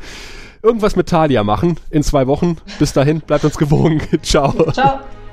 [0.63, 2.57] Irgendwas mit Talia machen in zwei Wochen.
[2.77, 3.99] Bis dahin, bleibt uns gewogen.
[4.21, 4.71] Ciao.
[4.71, 4.99] Ciao.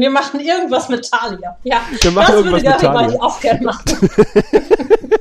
[0.00, 1.56] Wir machen irgendwas mit Talia.
[1.64, 3.20] Ja, Wir machen das irgendwas würde Thalia.
[3.22, 3.84] auch gerne machen.